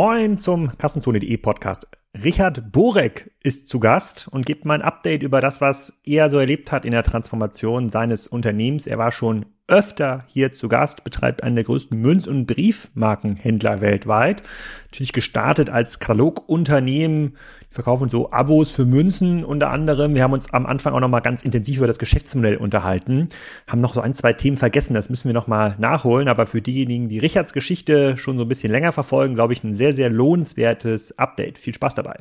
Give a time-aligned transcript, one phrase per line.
[0.00, 1.88] Moin zum Kassenzone.de Podcast.
[2.22, 6.38] Richard Borek ist zu Gast und gibt mal ein Update über das, was er so
[6.38, 8.86] erlebt hat in der Transformation seines Unternehmens.
[8.86, 14.44] Er war schon öfter hier zu Gast, betreibt einen der größten Münz- und Briefmarkenhändler weltweit.
[14.84, 17.36] Natürlich gestartet als Katalogunternehmen,
[17.70, 20.14] verkaufen so Abos für Münzen unter anderem.
[20.14, 23.28] Wir haben uns am Anfang auch nochmal ganz intensiv über das Geschäftsmodell unterhalten,
[23.66, 27.08] haben noch so ein, zwei Themen vergessen, das müssen wir nochmal nachholen, aber für diejenigen,
[27.08, 31.18] die Richards Geschichte schon so ein bisschen länger verfolgen, glaube ich, ein sehr, sehr lohnenswertes
[31.18, 31.58] Update.
[31.58, 32.20] Viel Spaß dabei.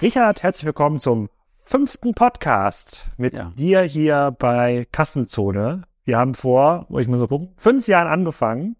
[0.00, 1.28] Richard, herzlich willkommen zum
[1.60, 3.52] fünften Podcast mit ja.
[3.56, 5.82] dir hier bei Kassenzone.
[6.04, 8.76] Wir haben vor, wo ich mal so gucken, fünf Jahren angefangen,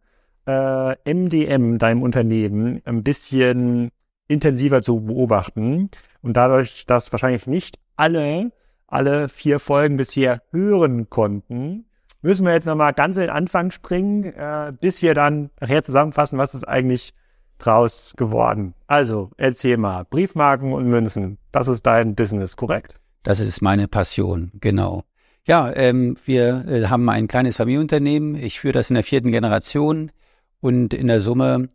[0.47, 3.91] äh, MDM, deinem Unternehmen, ein bisschen
[4.33, 5.91] intensiver zu beobachten.
[6.23, 8.53] Und dadurch, dass wahrscheinlich nicht alle,
[8.87, 11.87] alle vier Folgen bisher hören konnten,
[12.23, 16.39] müssen wir jetzt nochmal ganz in den Anfang springen, äh, bis wir dann nachher zusammenfassen,
[16.39, 17.15] was ist eigentlich
[17.59, 18.75] draus geworden.
[18.87, 22.95] Also, erzähl mal, Briefmarken und Münzen, das ist dein Business, korrekt?
[23.23, 25.05] Das ist meine Passion, genau.
[25.45, 28.37] Ja, ähm, wir äh, haben ein kleines Familienunternehmen.
[28.37, 30.13] Ich führe das in der vierten Generation
[30.61, 31.69] und in der Summe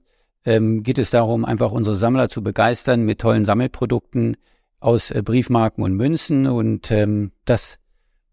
[0.48, 4.38] ähm, geht es darum, einfach unsere Sammler zu begeistern mit tollen Sammelprodukten
[4.80, 7.80] aus äh, Briefmarken und Münzen und ähm, das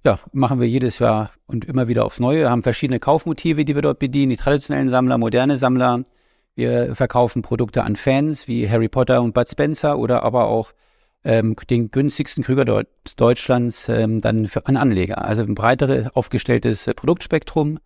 [0.04, 2.40] ja, machen wir jedes Jahr und immer wieder aufs Neue.
[2.40, 6.04] Wir haben verschiedene Kaufmotive, die wir dort bedienen, die traditionellen Sammler, moderne Sammler,
[6.54, 10.72] wir verkaufen Produkte an Fans wie Harry Potter und Bud Spencer oder aber auch
[11.24, 12.84] ähm, den günstigsten Krüger
[13.16, 15.24] Deutschlands ähm, dann für an Anleger.
[15.24, 17.80] Also ein breiter aufgestelltes äh, Produktspektrum,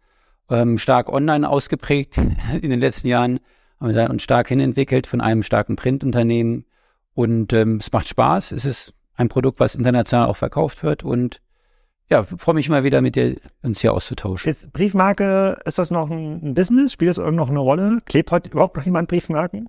[0.51, 2.19] ähm, stark online ausgeprägt
[2.61, 3.41] in den letzten Jahren,
[3.81, 6.65] haben wir uns stark hinentwickelt von einem starken Printunternehmen
[7.15, 8.53] und ähm, es macht Spaß.
[8.53, 11.41] Es ist ein Produkt, was international auch verkauft wird und
[12.11, 14.49] ja, freue mich mal wieder mit dir uns hier auszutauschen.
[14.49, 16.93] Jetzt Briefmarke, ist das noch ein Business?
[16.93, 18.01] Spielt das noch eine Rolle?
[18.07, 19.69] Klebt heute überhaupt noch jemand Briefmarken?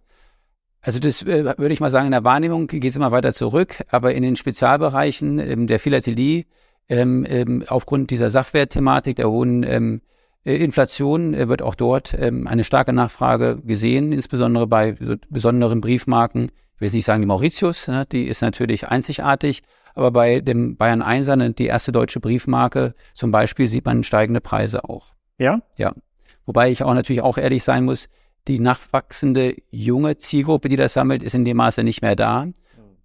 [0.81, 3.83] Also das äh, würde ich mal sagen, in der Wahrnehmung geht es immer weiter zurück,
[3.89, 6.45] aber in den Spezialbereichen ähm, der Philatelie,
[6.87, 10.08] ähm, ähm, aufgrund dieser Sachwertthematik, der hohen ähm, äh,
[10.44, 16.52] Inflation, äh, wird auch dort ähm, eine starke Nachfrage gesehen, insbesondere bei so besonderen Briefmarken.
[16.76, 19.64] Ich will jetzt nicht sagen die Mauritius, ne, die ist natürlich einzigartig,
[19.95, 24.86] aber bei dem Bayern Einser, die erste deutsche Briefmarke zum Beispiel, sieht man steigende Preise
[24.86, 25.14] auch.
[25.38, 25.61] Ja?
[25.76, 25.94] Ja.
[26.45, 28.08] Wobei ich auch natürlich auch ehrlich sein muss,
[28.48, 32.45] die nachwachsende junge Zielgruppe, die das sammelt, ist in dem Maße nicht mehr da.
[32.45, 32.54] Mhm.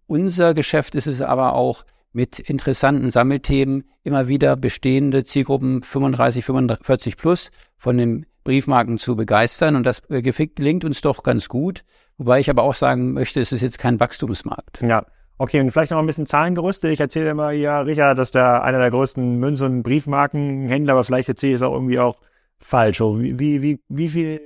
[0.06, 7.16] Unser Geschäft ist es aber auch, mit interessanten Sammelthemen immer wieder bestehende Zielgruppen 35, 45
[7.16, 9.76] plus von den Briefmarken zu begeistern.
[9.76, 11.84] Und das äh, gelingt uns doch ganz gut.
[12.16, 14.80] Wobei ich aber auch sagen möchte, es ist jetzt kein Wachstumsmarkt.
[14.82, 15.04] Ja,
[15.36, 16.88] Okay, und vielleicht noch ein bisschen Zahlengerüste.
[16.90, 21.28] Ich erzähle immer ja, Richard, dass der einer der größten Münz- und Briefmarkenhändler, aber vielleicht
[21.28, 22.20] erzähle ich es auch irgendwie auch
[22.58, 23.00] falsch.
[23.00, 24.40] Wie, wie, wie, viel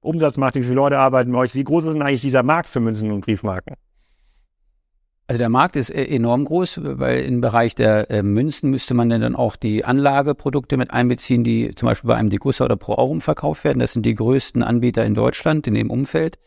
[0.00, 1.54] Umsatz macht, wie viele Leute arbeiten bei euch?
[1.54, 3.76] Wie groß ist denn eigentlich dieser Markt für Münzen und Briefmarken?
[5.26, 9.08] Also der Markt ist äh, enorm groß, weil im Bereich der äh, Münzen müsste man
[9.08, 13.22] dann auch die Anlageprodukte mit einbeziehen, die zum Beispiel bei einem Degussa oder Pro Aurum
[13.22, 13.78] verkauft werden.
[13.78, 16.38] Das sind die größten Anbieter in Deutschland in dem Umfeld.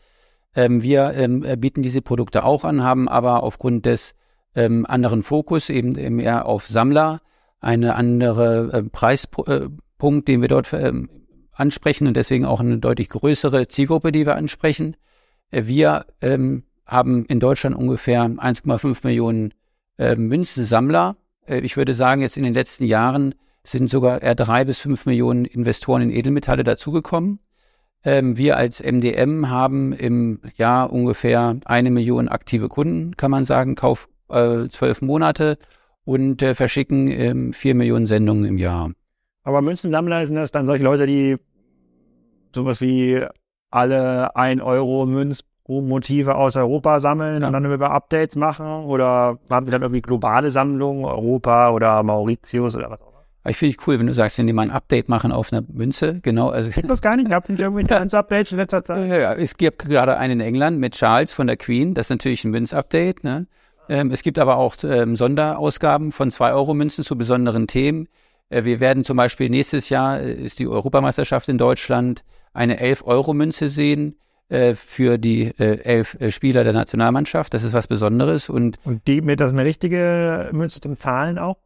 [0.54, 4.14] Ähm, wir ähm, bieten diese Produkte auch an, haben aber aufgrund des
[4.54, 7.20] ähm, anderen Fokus eben eher auf Sammler
[7.60, 10.72] eine andere äh, Preispunkt, den wir dort
[11.58, 14.96] ansprechen und deswegen auch eine deutlich größere Zielgruppe, die wir ansprechen.
[15.50, 16.06] Äh, wir
[16.88, 19.54] haben in Deutschland ungefähr 1,5 Millionen
[19.98, 21.16] äh, Münzensammler.
[21.46, 25.06] Äh, ich würde sagen, jetzt in den letzten Jahren sind sogar eher drei bis fünf
[25.06, 27.40] Millionen Investoren in Edelmetalle dazugekommen.
[28.04, 33.74] Ähm, wir als MDM haben im Jahr ungefähr eine Million aktive Kunden, kann man sagen,
[33.74, 35.58] Kauf äh, zwölf Monate
[36.04, 38.92] und äh, verschicken ähm, vier Millionen Sendungen im Jahr.
[39.42, 41.36] Aber Münzensammler sind das dann solche Leute, die
[42.54, 43.22] sowas wie
[43.70, 45.04] alle ein Euro
[45.68, 47.46] Münzmotive aus Europa sammeln ja.
[47.46, 48.84] und dann über Updates machen?
[48.84, 53.08] Oder haben die dann irgendwie globale Sammlungen, Europa oder Mauritius oder was auch
[53.46, 55.64] ich finde ich cool, wenn du sagst, wenn die mal ein Update machen auf einer
[55.72, 56.50] Münze, genau.
[56.50, 59.08] Also, ich das gar nicht, ich habe nicht irgendwie ein Update in letzter Zeit.
[59.08, 62.44] Ja, es gibt gerade einen in England mit Charles von der Queen, das ist natürlich
[62.44, 63.24] ein Münz-Update.
[63.24, 63.46] Ne?
[63.88, 68.08] Ähm, es gibt aber auch ähm, Sonderausgaben von 2-Euro-Münzen zu besonderen Themen.
[68.50, 73.68] Äh, wir werden zum Beispiel nächstes Jahr, äh, ist die Europameisterschaft in Deutschland, eine 11-Euro-Münze
[73.68, 74.16] sehen
[74.48, 77.52] äh, für die äh, elf äh, Spieler der Nationalmannschaft.
[77.54, 78.48] Das ist was Besonderes.
[78.48, 81.58] Und, und die mit das eine richtige Münze zum Zahlen auch?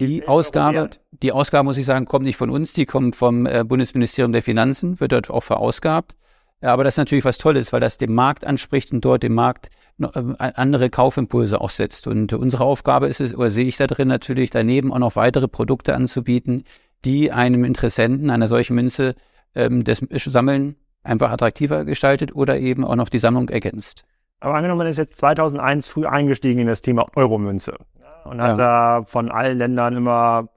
[0.00, 0.90] Die Ausgabe,
[1.22, 4.42] die Ausgabe, muss ich sagen, kommt nicht von uns, die kommt vom äh, Bundesministerium der
[4.42, 6.16] Finanzen, wird dort auch verausgabt.
[6.62, 9.68] Aber das ist natürlich was Tolles, weil das den Markt anspricht und dort dem Markt
[9.98, 10.08] äh,
[10.38, 12.06] andere Kaufimpulse auch setzt.
[12.06, 15.48] Und unsere Aufgabe ist es, oder sehe ich da drin natürlich, daneben auch noch weitere
[15.48, 16.64] Produkte anzubieten,
[17.04, 19.14] die einem Interessenten einer solchen Münze
[19.54, 24.04] ähm, das Sammeln einfach attraktiver gestaltet oder eben auch noch die Sammlung ergänzt.
[24.40, 27.76] Aber angenommen, man ist jetzt 2001 früh eingestiegen in das Thema Euromünze
[28.24, 29.00] und hat ja.
[29.00, 30.48] da von allen Ländern immer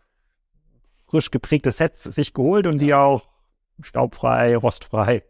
[1.07, 3.23] frisch geprägte Sets sich geholt und die auch
[3.81, 5.23] staubfrei, rostfrei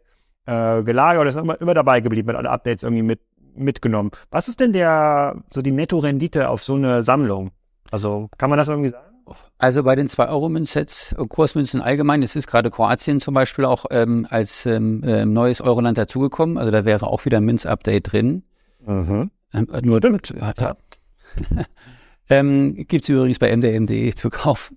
[0.46, 3.20] äh, gelagert und ist immer, immer dabei geblieben, mit alle Updates irgendwie mit,
[3.54, 4.10] mitgenommen.
[4.30, 7.50] Was ist denn der, so die Netto-Rendite auf so eine Sammlung?
[7.90, 9.13] Also kann man das irgendwie sagen?
[9.58, 14.26] Also bei den 2-Euro-Münzsets und Kursmünzen allgemein, es ist gerade Kroatien zum Beispiel auch ähm,
[14.28, 16.58] als ähm, äh, neues Euroland dazugekommen.
[16.58, 18.42] Also da wäre auch wieder ein Münz-Update drin.
[18.84, 19.30] Mhm.
[19.52, 20.34] Ähm, nur damit.
[20.38, 20.76] Ja.
[22.28, 24.76] ähm, Gibt es übrigens bei mdm.de zu kaufen.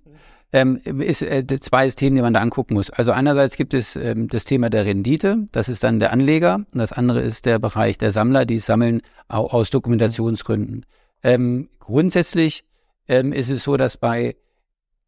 [0.54, 2.90] Ähm, ist äh, zwei Themen, die man da angucken muss.
[2.90, 6.78] Also einerseits gibt es ähm, das Thema der Rendite, das ist dann der Anleger, und
[6.78, 10.86] das andere ist der Bereich der Sammler, die sammeln aus Dokumentationsgründen.
[11.22, 12.64] Ähm, grundsätzlich
[13.08, 14.36] ähm, ist es so, dass bei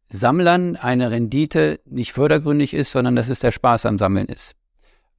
[0.08, 4.56] Sammlern eine Rendite nicht fördergründig ist, sondern dass es der Spaß am Sammeln ist.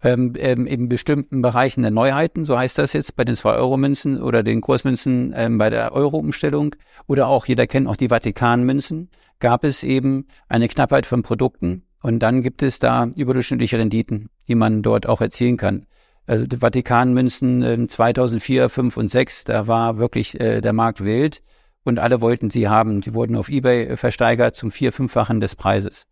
[0.03, 4.41] Ähm, ähm, in bestimmten Bereichen der Neuheiten, so heißt das jetzt bei den 2-Euro-Münzen oder
[4.41, 6.75] den Kursmünzen ähm, bei der Euro-Umstellung
[7.07, 12.19] oder auch, jeder kennt auch die Vatikan-Münzen, gab es eben eine Knappheit von Produkten und
[12.19, 15.85] dann gibt es da überdurchschnittliche Renditen, die man dort auch erzielen kann.
[16.25, 21.43] Also die Vatikan-Münzen äh, 2004, 5 und 6, da war wirklich äh, der Markt wild
[21.83, 23.01] und alle wollten sie haben.
[23.01, 26.07] Die wurden auf Ebay äh, versteigert zum vier-, fünffachen des Preises.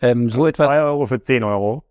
[0.00, 0.68] Ähm, so etwas.
[0.68, 1.84] Zwei Euro für zehn Euro.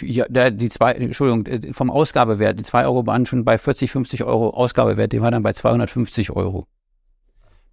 [0.00, 4.24] Ja, die zwei, Entschuldigung, äh, vom Ausgabewert, die zwei Euro waren schon bei 40, 50
[4.24, 6.66] Euro Ausgabewert, die war dann bei 250 Euro.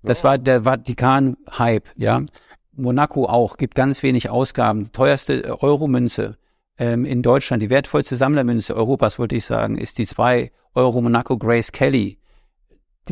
[0.04, 2.22] Das war der Vatikan-Hype, ja.
[2.74, 4.86] Monaco auch, gibt ganz wenig Ausgaben.
[4.86, 6.38] Die teuerste äh, Euro-Münze
[6.78, 11.38] ähm, in Deutschland, die wertvollste Sammlermünze Europas, wollte ich sagen, ist die zwei Euro Monaco
[11.38, 12.21] Grace Kelly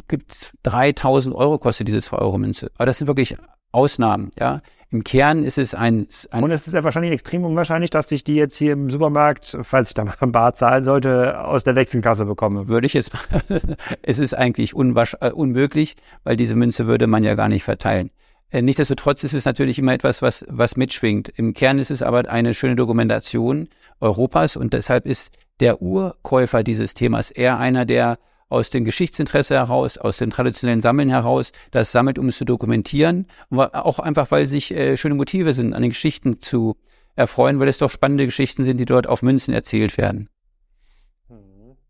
[0.07, 2.71] gibt 3000 Euro kostet diese 2 Euro Münze.
[2.75, 3.36] Aber das sind wirklich
[3.71, 4.62] Ausnahmen, ja.
[4.91, 8.24] Im Kern ist es ein, ein Und es ist ja wahrscheinlich extrem unwahrscheinlich, dass ich
[8.24, 11.75] die jetzt hier im Supermarkt, falls ich da mal ein Bar zahlen sollte, aus der
[11.75, 12.68] Wechselkasse bekomme.
[12.68, 13.12] Würde ich jetzt,
[14.01, 18.09] es ist eigentlich äh, unmöglich, weil diese Münze würde man ja gar nicht verteilen.
[18.50, 21.30] Äh, nichtsdestotrotz ist es natürlich immer etwas, was, was mitschwingt.
[21.30, 23.69] Im Kern ist es aber eine schöne Dokumentation
[24.00, 28.18] Europas und deshalb ist der Urkäufer dieses Themas eher einer, der
[28.50, 33.28] aus dem Geschichtsinteresse heraus, aus dem traditionellen Sammeln heraus, das sammelt, um es zu dokumentieren,
[33.51, 36.75] auch einfach, weil sich äh, schöne Motive sind, an den Geschichten zu
[37.16, 40.30] erfreuen, weil es doch spannende Geschichten sind, die dort auf Münzen erzählt werden.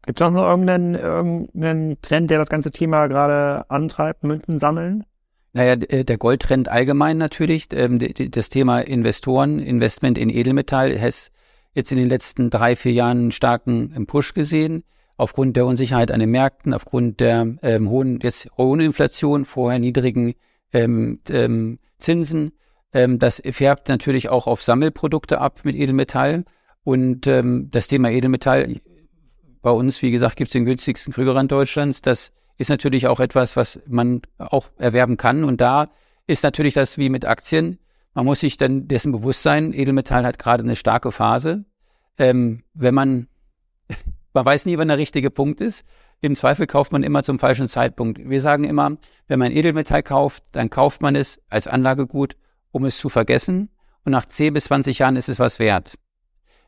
[0.06, 5.06] Gibt es auch noch irgendeinen, irgendeinen Trend, der das ganze Thema gerade antreibt, Münzen sammeln?
[5.54, 11.32] Naja, äh, der Goldtrend allgemein natürlich, ähm, das Thema Investoren, Investment in Edelmetall, hat
[11.74, 14.84] jetzt in den letzten drei, vier Jahren einen starken Push gesehen
[15.19, 20.33] aufgrund der Unsicherheit an den Märkten, aufgrund der ähm, hohen, jetzt hohen Inflation, vorher niedrigen
[20.71, 22.54] ähm, ähm, Zinsen.
[22.94, 26.45] Ähm, das färbt natürlich auch auf Sammelprodukte ab mit Edelmetall.
[26.83, 28.77] Und ähm, das Thema Edelmetall,
[29.62, 32.01] bei uns, wie gesagt, gibt es den günstigsten Krügerrand Deutschlands.
[32.01, 35.44] Das ist natürlich auch etwas, was man auch erwerben kann.
[35.44, 35.86] Und da
[36.27, 37.77] ist natürlich das wie mit Aktien.
[38.13, 41.66] Man muss sich dann dessen bewusst sein, Edelmetall hat gerade eine starke Phase.
[42.18, 43.27] Ähm, wenn man
[44.34, 45.84] man weiß nie, wann der richtige Punkt ist.
[46.22, 48.20] Im Zweifel kauft man immer zum falschen Zeitpunkt.
[48.30, 48.98] Wir sagen immer,
[49.28, 52.36] wenn man Edelmetall kauft, dann kauft man es als Anlagegut,
[52.72, 53.70] um es zu vergessen.
[54.04, 55.95] Und nach 10 bis 20 Jahren ist es was wert.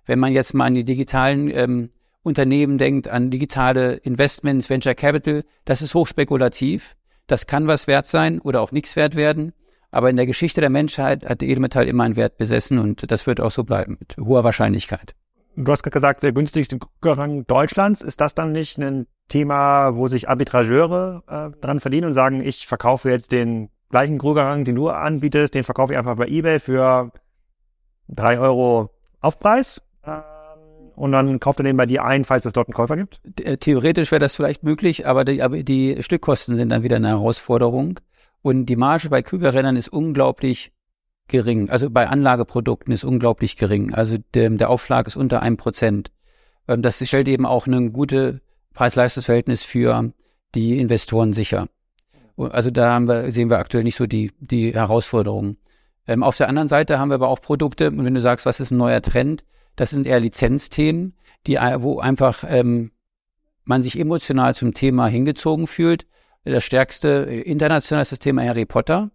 [0.05, 1.89] Wenn man jetzt mal an die digitalen ähm,
[2.23, 6.95] Unternehmen denkt, an digitale Investments, Venture Capital, das ist hochspekulativ.
[7.27, 9.53] Das kann was wert sein oder auch nichts wert werden.
[9.91, 13.41] Aber in der Geschichte der Menschheit hat Edelmetall immer einen Wert besessen und das wird
[13.41, 15.13] auch so bleiben, mit hoher Wahrscheinlichkeit.
[15.55, 18.01] Du hast gerade gesagt, der günstigste Rang Deutschlands.
[18.01, 22.67] Ist das dann nicht ein Thema, wo sich Arbitrageure äh, dran verdienen und sagen, ich
[22.67, 27.11] verkaufe jetzt den gleichen Krügerrang, den du anbietest, den verkaufe ich einfach bei eBay für
[28.07, 28.89] drei Euro
[29.19, 29.81] Aufpreis?
[30.05, 30.21] Ähm,
[30.95, 33.21] und dann kauft er den bei dir ein, falls es dort einen Käufer gibt?
[33.39, 37.09] Äh, theoretisch wäre das vielleicht möglich, aber die, aber die Stückkosten sind dann wieder eine
[37.09, 37.99] Herausforderung.
[38.41, 40.71] Und die Marge bei Krügerrändern ist unglaublich
[41.31, 41.69] gering.
[41.69, 43.93] Also bei Anlageprodukten ist unglaublich gering.
[43.93, 46.11] Also der, der Aufschlag ist unter einem Prozent.
[46.67, 48.41] Ähm, das stellt eben auch ein gute
[48.73, 50.13] Preis-Leistungs-Verhältnis für
[50.53, 51.67] die Investoren sicher.
[52.37, 55.57] Also da wir, sehen wir aktuell nicht so die, die Herausforderungen.
[56.07, 58.59] Ähm, auf der anderen Seite haben wir aber auch Produkte, und wenn du sagst, was
[58.59, 59.43] ist ein neuer Trend,
[59.75, 61.15] das sind eher Lizenzthemen,
[61.47, 62.91] die, wo einfach ähm,
[63.63, 66.07] man sich emotional zum Thema hingezogen fühlt.
[66.43, 69.11] Das stärkste äh, international ist das Thema Harry Potter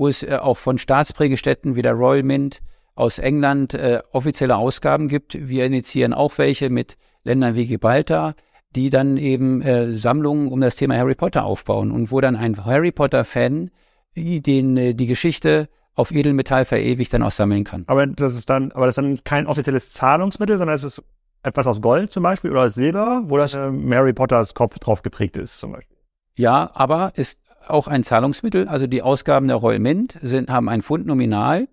[0.00, 2.62] wo es äh, auch von Staatsprägestätten wie der Royal Mint
[2.94, 5.36] aus England äh, offizielle Ausgaben gibt.
[5.38, 8.34] Wir initiieren auch welche mit Ländern wie Gibraltar,
[8.74, 12.64] die dann eben äh, Sammlungen um das Thema Harry Potter aufbauen und wo dann ein
[12.64, 13.70] Harry Potter-Fan
[14.16, 17.84] den äh, die Geschichte auf Edelmetall verewigt dann auch sammeln kann.
[17.86, 21.02] Aber das ist dann, aber das ist dann kein offizielles Zahlungsmittel, sondern es ist
[21.42, 25.02] etwas aus Gold zum Beispiel oder aus Silber, wo das äh, Mary Potters Kopf drauf
[25.02, 25.98] geprägt ist zum Beispiel.
[26.36, 28.68] Ja, aber ist auch ein Zahlungsmittel.
[28.68, 31.68] Also die Ausgaben der Royal Mint sind, haben ein Pfund nominal,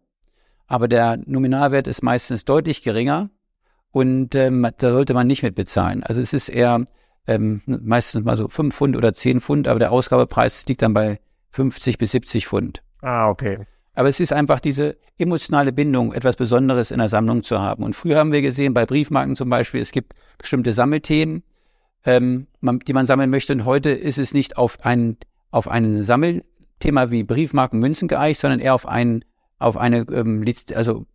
[0.67, 3.29] aber der Nominalwert ist meistens deutlich geringer
[3.91, 6.03] und ähm, da sollte man nicht mit bezahlen.
[6.03, 6.85] Also es ist eher
[7.25, 11.19] ähm, meistens mal so fünf Pfund oder zehn Pfund, aber der Ausgabepreis liegt dann bei
[11.51, 12.81] 50 bis 70 Pfund.
[13.01, 13.65] Ah, okay.
[13.93, 17.83] Aber es ist einfach diese emotionale Bindung, etwas Besonderes in der Sammlung zu haben.
[17.83, 21.41] Und früher haben wir gesehen, bei Briefmarken zum Beispiel, es gibt bestimmte Sammelthemen,
[22.05, 23.53] ähm, man, die man sammeln möchte.
[23.53, 25.17] Und heute ist es nicht auf ein,
[25.51, 29.23] auf ein Sammelthema wie Briefmarken, Münzen geeicht, sondern eher auf ein,
[29.59, 31.05] auf eine, ähm, also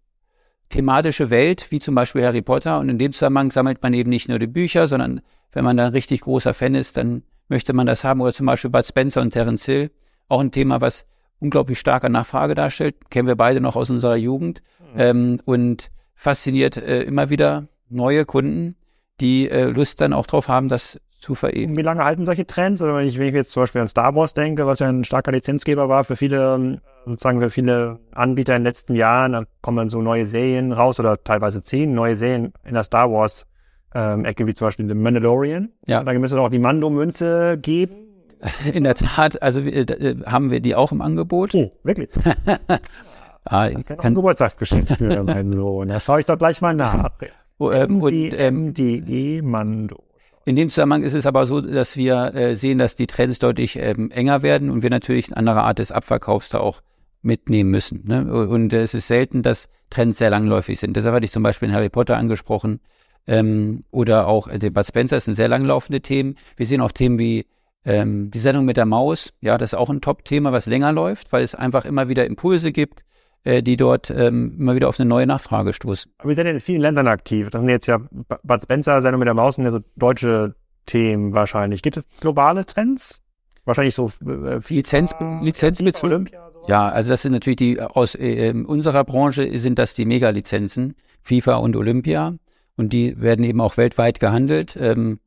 [0.68, 2.78] thematische Welt, wie zum Beispiel Harry Potter.
[2.78, 5.20] Und in dem Zusammenhang sammelt man eben nicht nur die Bücher, sondern
[5.52, 8.20] wenn man da richtig großer Fan ist, dann möchte man das haben.
[8.20, 9.90] Oder zum Beispiel Bud Spencer und Terence Hill.
[10.28, 11.06] Auch ein Thema, was
[11.40, 13.10] unglaublich starke Nachfrage darstellt.
[13.10, 14.62] Kennen wir beide noch aus unserer Jugend.
[14.94, 15.00] Mhm.
[15.00, 18.76] Ähm, und fasziniert äh, immer wieder neue Kunden,
[19.20, 21.76] die äh, Lust dann auch drauf haben, das zu verewigen.
[21.76, 22.82] Wie lange halten solche Trends?
[22.82, 25.04] Oder wenn ich, wenn ich jetzt zum Beispiel an Star Wars denke, was ja ein
[25.04, 29.78] starker Lizenzgeber war für viele, sozusagen für viele Anbieter in den letzten Jahren, dann kommen
[29.78, 33.46] dann so neue Serien raus oder teilweise zehn neue Serien in der Star Wars
[33.94, 35.70] ähm, Ecke, wie zum Beispiel The Mandalorian.
[35.86, 36.02] Ja.
[36.02, 38.02] Dann müsste es auch die Mando-Münze geben
[38.72, 39.86] In der Tat, also äh,
[40.26, 41.54] haben wir die auch im Angebot.
[41.54, 42.10] Oh, wirklich?
[43.44, 45.88] ah, das kann, ein Geburtstagsgeschenk für meinen Sohn.
[45.88, 47.10] Da schaue ich doch gleich mal nach.
[47.58, 50.02] Oh, ähm, und, ähm, MDE Mando.
[50.44, 53.78] In dem Zusammenhang ist es aber so, dass wir äh, sehen, dass die Trends deutlich
[53.78, 56.80] ähm, enger werden und wir natürlich eine andere Art des Abverkaufs da auch
[57.22, 58.02] mitnehmen müssen.
[58.04, 58.48] Ne?
[58.48, 60.96] Und es ist selten, dass Trends sehr langläufig sind.
[60.96, 62.80] Deshalb hatte ich zum Beispiel Harry Potter angesprochen
[63.26, 65.16] ähm, oder auch äh, Bud Spencer.
[65.16, 66.36] Das sind sehr langlaufende Themen.
[66.56, 67.46] Wir sehen auch Themen wie
[67.84, 71.32] ähm, die Sendung mit der Maus, ja, das ist auch ein Top-Thema, was länger läuft,
[71.32, 73.04] weil es einfach immer wieder Impulse gibt,
[73.44, 76.12] die dort ähm, immer wieder auf eine neue Nachfrage stoßen.
[76.18, 77.50] Aber wir sind ja in vielen Ländern aktiv.
[77.50, 80.54] Das sind jetzt ja Bud Spencer, Sendung mit der Maus sind ja so deutsche
[80.86, 81.82] Themen wahrscheinlich.
[81.82, 83.22] Gibt es globale Trends?
[83.64, 86.30] Wahrscheinlich so äh, Lizenz, Lizenzbezug.
[86.68, 91.56] Ja, also das sind natürlich die aus äh, unserer Branche sind das die Mega-Lizenzen, FIFA
[91.56, 92.34] und Olympia.
[92.76, 94.76] Und die werden eben auch weltweit gehandelt.
[94.80, 95.20] Ähm,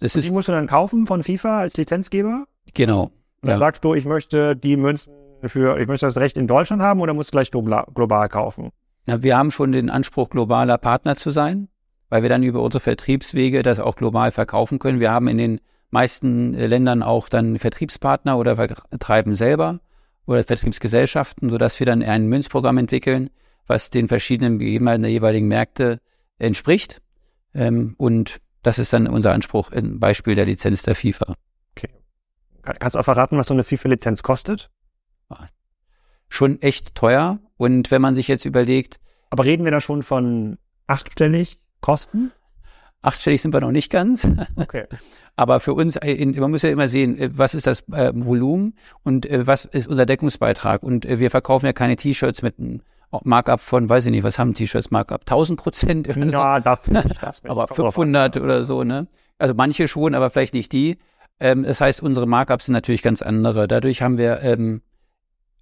[0.00, 2.46] das ist, die musst du dann kaufen von FIFA als Lizenzgeber?
[2.74, 3.04] Genau.
[3.04, 3.12] Und
[3.42, 3.58] dann ja.
[3.58, 5.12] sagst du, ich möchte die Münzen
[5.48, 8.70] für, ich möchte das Recht in Deutschland haben oder musst du gleich global kaufen?
[9.06, 11.68] Na, wir haben schon den Anspruch, globaler Partner zu sein,
[12.08, 15.00] weil wir dann über unsere Vertriebswege das auch global verkaufen können.
[15.00, 15.60] Wir haben in den
[15.90, 19.80] meisten äh, Ländern auch dann Vertriebspartner oder vertreiben selber
[20.26, 23.30] oder Vertriebsgesellschaften, sodass wir dann ein Münzprogramm entwickeln,
[23.66, 26.00] was den verschiedenen Gegebenheiten der jeweiligen Märkte
[26.38, 27.00] entspricht.
[27.54, 31.34] Ähm, und das ist dann unser Anspruch im Beispiel der Lizenz der FIFA.
[31.76, 31.90] Okay.
[32.62, 34.70] Kannst du auch verraten, was so eine FIFA-Lizenz kostet?
[36.34, 37.38] Schon echt teuer.
[37.56, 38.96] Und wenn man sich jetzt überlegt.
[39.30, 42.32] Aber reden wir da schon von achtstellig Kosten?
[43.02, 44.26] Achtstellig sind wir noch nicht ganz.
[44.56, 44.86] Okay.
[45.36, 48.74] Aber für uns, äh, man muss ja immer sehen, äh, was ist das äh, Volumen
[49.04, 50.82] und was ist unser Deckungsbeitrag.
[50.82, 52.80] Und wir verkaufen ja keine T-Shirts mit einem
[53.22, 55.20] Markup von, weiß ich nicht, was haben T-Shirts Markup?
[55.20, 56.08] 1000 Prozent?
[56.08, 57.50] Ja, das, nicht, das nicht.
[57.50, 59.06] aber 500 oder so, ne?
[59.38, 60.98] Also manche schon, aber vielleicht nicht die.
[61.38, 63.68] Ähm, das heißt, unsere Markups sind natürlich ganz andere.
[63.68, 64.82] Dadurch haben wir ähm,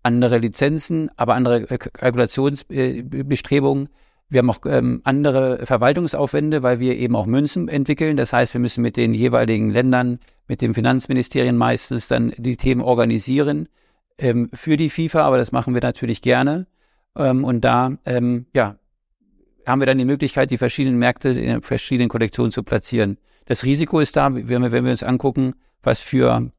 [0.03, 3.89] andere Lizenzen, aber andere äh, Kalkulationsbestrebungen.
[4.29, 8.17] Wir haben auch ähm, andere Verwaltungsaufwände, weil wir eben auch Münzen entwickeln.
[8.17, 12.81] Das heißt, wir müssen mit den jeweiligen Ländern, mit den Finanzministerien meistens dann die Themen
[12.81, 13.69] organisieren
[14.19, 16.67] ähm, für die FIFA, aber das machen wir natürlich gerne.
[17.17, 18.77] Ähm, und da, ähm, ja,
[19.67, 23.19] haben wir dann die Möglichkeit, die verschiedenen Märkte in verschiedenen Kollektionen zu platzieren.
[23.45, 26.51] Das Risiko ist da, wenn wir, wenn wir uns angucken, was für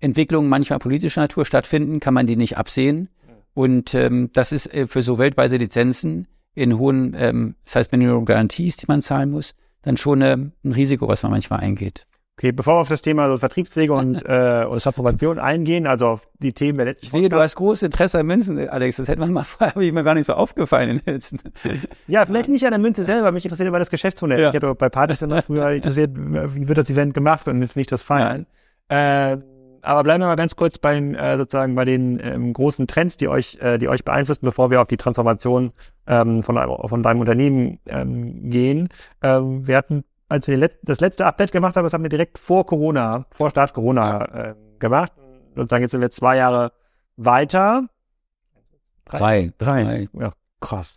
[0.00, 3.08] Entwicklungen manchmal politischer Natur stattfinden, kann man die nicht absehen.
[3.54, 8.24] Und ähm, das ist äh, für so weltweite Lizenzen in hohen, ähm, das heißt Minimum
[8.24, 12.06] Garanties, die man zahlen muss, dann schon äh, ein Risiko, was man manchmal eingeht.
[12.38, 16.28] Okay, bevor wir auf das Thema so Vertriebswege und, äh, und Transformation eingehen, also auf
[16.38, 18.96] die Themen der letzten Ich sehe, du hast großes Interesse an Münzen, Alex.
[18.96, 21.38] Das hätte man mal vorher, habe ich mir gar nicht so aufgefallen in den letzten.
[22.08, 24.40] Ja, vielleicht nicht an der Münze selber, mich interessiert immer das Geschäftsmodell.
[24.40, 24.48] Ja.
[24.50, 27.90] Ich hatte bei Partys dann früher interessiert, wie wird das Event gemacht und jetzt nicht
[27.90, 28.46] das Feiern.
[28.88, 29.38] Äh,
[29.86, 33.28] aber bleiben wir mal ganz kurz bei äh, sozusagen bei den ähm, großen Trends, die
[33.28, 35.72] euch, äh, die euch beeinflussen, bevor wir auf die Transformation
[36.06, 36.56] ähm, von,
[36.88, 38.88] von deinem Unternehmen ähm, gehen.
[39.22, 42.38] Ähm, wir hatten als wir Let das letzte Update gemacht haben, das haben wir direkt
[42.38, 45.12] vor Corona, vor Start Corona äh, gemacht.
[45.54, 46.72] Und dann jetzt sind wir zwei Jahre
[47.16, 47.84] weiter.
[49.04, 49.52] Drei.
[49.58, 49.84] Drei.
[49.84, 50.08] Drei.
[50.12, 50.96] Ja, krass.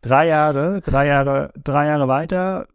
[0.00, 2.66] Drei Jahre, drei Jahre, drei Jahre weiter.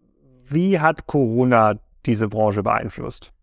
[0.46, 3.34] Wie hat Corona diese Branche beeinflusst?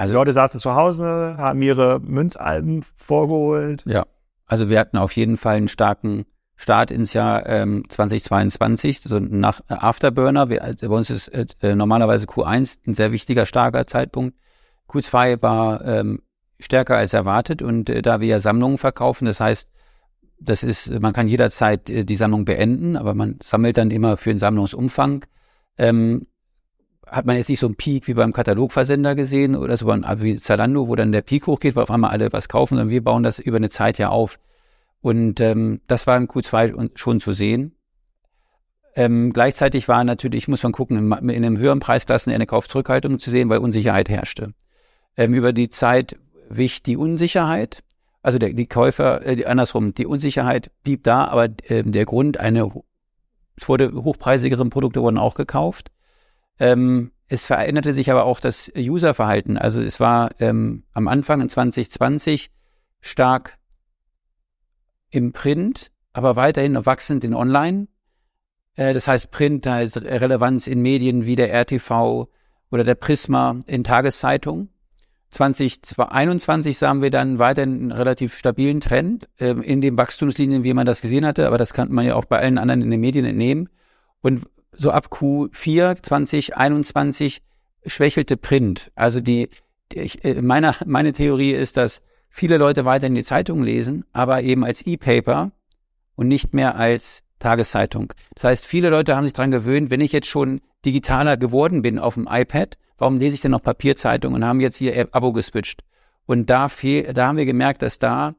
[0.00, 3.82] Also Leute saßen zu Hause, haben ihre Münzalben vorgeholt.
[3.84, 4.06] Ja,
[4.46, 6.24] also wir hatten auf jeden Fall einen starken
[6.56, 10.48] Start ins Jahr ähm, 2022, so nach äh, Afterburner.
[10.48, 14.38] Wir, also bei uns ist äh, normalerweise Q1 ein sehr wichtiger, starker Zeitpunkt.
[14.88, 16.22] Q2 war ähm,
[16.58, 19.68] stärker als erwartet und äh, da wir ja Sammlungen verkaufen, das heißt,
[20.38, 24.30] das ist, man kann jederzeit äh, die Sammlung beenden, aber man sammelt dann immer für
[24.30, 25.26] den Sammlungsumfang.
[25.76, 26.26] Ähm,
[27.10, 30.88] hat man jetzt nicht so einen Peak wie beim Katalogversender gesehen oder so wie Zalando,
[30.88, 33.38] wo dann der Peak hochgeht, weil auf einmal alle was kaufen, sondern wir bauen das
[33.38, 34.38] über eine Zeit ja auf.
[35.00, 37.74] Und ähm, das war im Q2 schon zu sehen.
[38.96, 43.30] Ähm, gleichzeitig war natürlich, muss man gucken, in, in einem höheren Preisklassen eine Kaufzurückhaltung zu
[43.30, 44.52] sehen, weil Unsicherheit herrschte.
[45.16, 46.16] Ähm, über die Zeit
[46.48, 47.82] wich die Unsicherheit,
[48.22, 52.70] also der, die Käufer, äh, andersrum, die Unsicherheit blieb da, aber äh, der Grund, eine,
[53.56, 55.90] es wurde hochpreisigere Produkte wurden auch gekauft.
[56.60, 59.56] Ähm, es veränderte sich aber auch das Userverhalten.
[59.56, 62.50] Also es war ähm, am Anfang in 2020
[63.00, 63.58] stark
[65.10, 67.88] im Print, aber weiterhin noch wachsend in Online.
[68.76, 72.28] Äh, das heißt, Print heißt Relevanz in Medien wie der RTV
[72.70, 74.68] oder der Prisma in Tageszeitungen.
[75.30, 80.86] 2021 sahen wir dann weiterhin einen relativ stabilen Trend äh, in den Wachstumslinien, wie man
[80.86, 83.24] das gesehen hatte, aber das kann man ja auch bei allen anderen in den Medien
[83.24, 83.68] entnehmen.
[84.20, 84.46] Und
[84.80, 87.42] so ab Q4 2021
[87.84, 88.90] schwächelte Print.
[88.94, 89.50] Also die,
[89.92, 94.42] die ich, äh, meine, meine Theorie ist, dass viele Leute weiterhin die Zeitung lesen, aber
[94.42, 95.52] eben als E-Paper
[96.16, 98.12] und nicht mehr als Tageszeitung.
[98.34, 101.98] Das heißt, viele Leute haben sich daran gewöhnt, wenn ich jetzt schon digitaler geworden bin
[101.98, 105.82] auf dem iPad, warum lese ich denn noch Papierzeitung und haben jetzt hier Abo geswitcht?
[106.24, 108.34] Und da, fehl, da haben wir gemerkt, dass da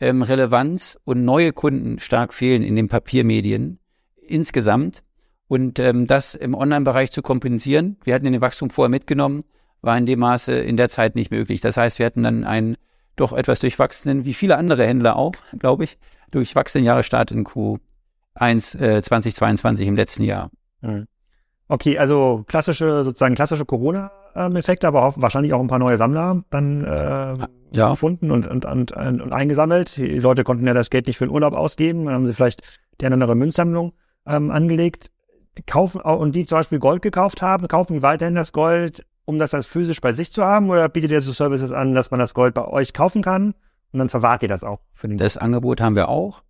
[0.00, 3.78] ähm, Relevanz und neue Kunden stark fehlen in den Papiermedien
[4.20, 5.02] insgesamt.
[5.48, 9.44] Und ähm, das im Online-Bereich zu kompensieren, wir hatten den Wachstum vorher mitgenommen,
[9.80, 11.60] war in dem Maße in der Zeit nicht möglich.
[11.60, 12.76] Das heißt, wir hatten dann einen
[13.14, 15.98] doch etwas durchwachsenen, wie viele andere Händler auch, glaube ich,
[16.30, 20.50] durchwachsenen Jahresstart in Q1 äh, 2022 im letzten Jahr.
[20.82, 21.06] Mhm.
[21.68, 26.84] Okay, also klassische, sozusagen klassische Corona-Effekte, aber auch, wahrscheinlich auch ein paar neue Sammler dann
[26.84, 27.36] äh,
[27.72, 27.90] ja.
[27.90, 29.96] gefunden und, und, und, und, eingesammelt.
[29.96, 32.62] Die Leute konnten ja das Geld nicht für den Urlaub ausgeben, dann haben sie vielleicht
[33.00, 33.94] die andere Münzsammlung
[34.26, 35.10] ähm, angelegt.
[35.62, 39.54] Kaufen und die zum Beispiel Gold gekauft haben, kaufen die weiterhin das Gold, um das
[39.54, 42.34] als physisch bei sich zu haben, oder bietet ihr so Services an, dass man das
[42.34, 43.54] Gold bei euch kaufen kann
[43.92, 44.80] und dann verwahrt ihr das auch?
[44.94, 46.42] Für den das Angebot haben wir auch.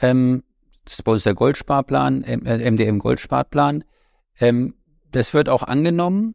[0.00, 0.42] Ähm,
[0.84, 3.84] das ist bei uns der Goldsparplan, MDM Goldsparplan.
[4.38, 4.74] Ähm,
[5.10, 6.34] das wird auch angenommen.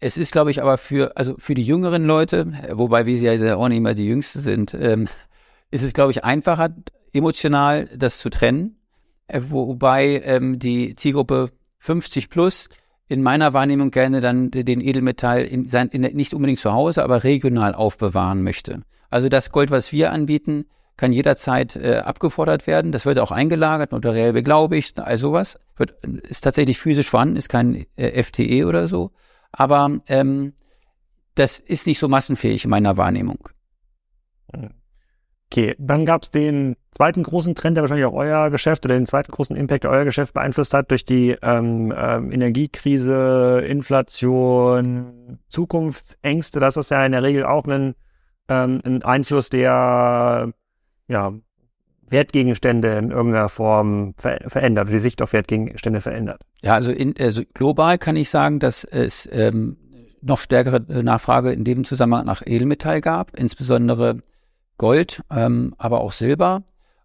[0.00, 3.68] Es ist, glaube ich, aber für, also für die jüngeren Leute, wobei wir ja auch
[3.68, 5.08] nicht mehr die Jüngsten sind, ähm,
[5.70, 6.70] ist es, glaube ich, einfacher,
[7.12, 8.77] emotional das zu trennen.
[9.28, 12.68] Äh, wobei ähm, die Zielgruppe 50 plus
[13.06, 17.24] in meiner Wahrnehmung gerne dann den Edelmetall in sein, in, nicht unbedingt zu Hause, aber
[17.24, 18.82] regional aufbewahren möchte.
[19.08, 22.92] Also das Gold, was wir anbieten, kann jederzeit äh, abgefordert werden.
[22.92, 25.58] Das wird auch eingelagert, notariell beglaubigt, all sowas.
[25.76, 29.12] Wird, ist tatsächlich physisch vorhanden, ist kein äh, FTE oder so.
[29.52, 30.54] Aber ähm,
[31.34, 33.48] das ist nicht so massenfähig in meiner Wahrnehmung.
[35.50, 39.06] Okay, dann gab es den zweiten großen Trend, der wahrscheinlich auch euer Geschäft oder den
[39.06, 46.60] zweiten großen Impact, der euer Geschäft beeinflusst hat, durch die ähm, ähm, Energiekrise, Inflation, Zukunftsängste.
[46.60, 47.94] Das ist ja in der Regel auch ein,
[48.48, 50.52] ähm, ein Einfluss, der
[51.08, 51.32] ja,
[52.10, 56.42] Wertgegenstände in irgendeiner Form ver verändert, die Sicht auf Wertgegenstände verändert.
[56.62, 59.78] Ja, also, in, also global kann ich sagen, dass es ähm,
[60.20, 64.22] noch stärkere äh, Nachfrage in dem Zusammenhang nach Edelmetall gab, insbesondere
[64.78, 66.62] Gold, ähm, aber auch Silber.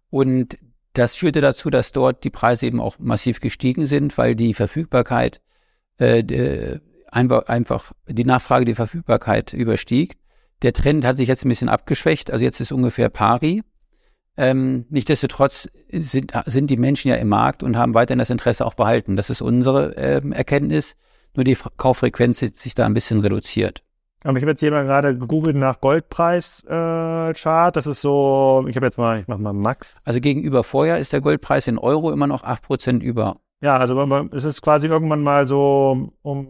[0.09, 0.57] Und
[0.93, 5.41] das führte dazu, dass dort die Preise eben auch massiv gestiegen sind, weil die Verfügbarkeit
[5.97, 10.17] äh, einfach, einfach die Nachfrage die Verfügbarkeit überstieg.
[10.61, 13.63] Der Trend hat sich jetzt ein bisschen abgeschwächt, also jetzt ist ungefähr pari.
[14.35, 18.73] Ähm, nichtsdestotrotz sind, sind die Menschen ja im Markt und haben weiterhin das Interesse auch
[18.73, 19.15] behalten.
[19.15, 20.95] Das ist unsere ähm, Erkenntnis.
[21.35, 23.83] Nur die Kauffrequenz hat sich da ein bisschen reduziert.
[24.23, 27.71] Aber ich habe jetzt hier mal gerade gegoogelt nach Goldpreis-Chart.
[27.71, 29.99] Äh, das ist so, ich habe jetzt mal, ich mache mal Max.
[30.05, 33.37] Also gegenüber vorher ist der Goldpreis in Euro immer noch 8% über.
[33.61, 36.47] Ja, also es ist quasi irgendwann mal so um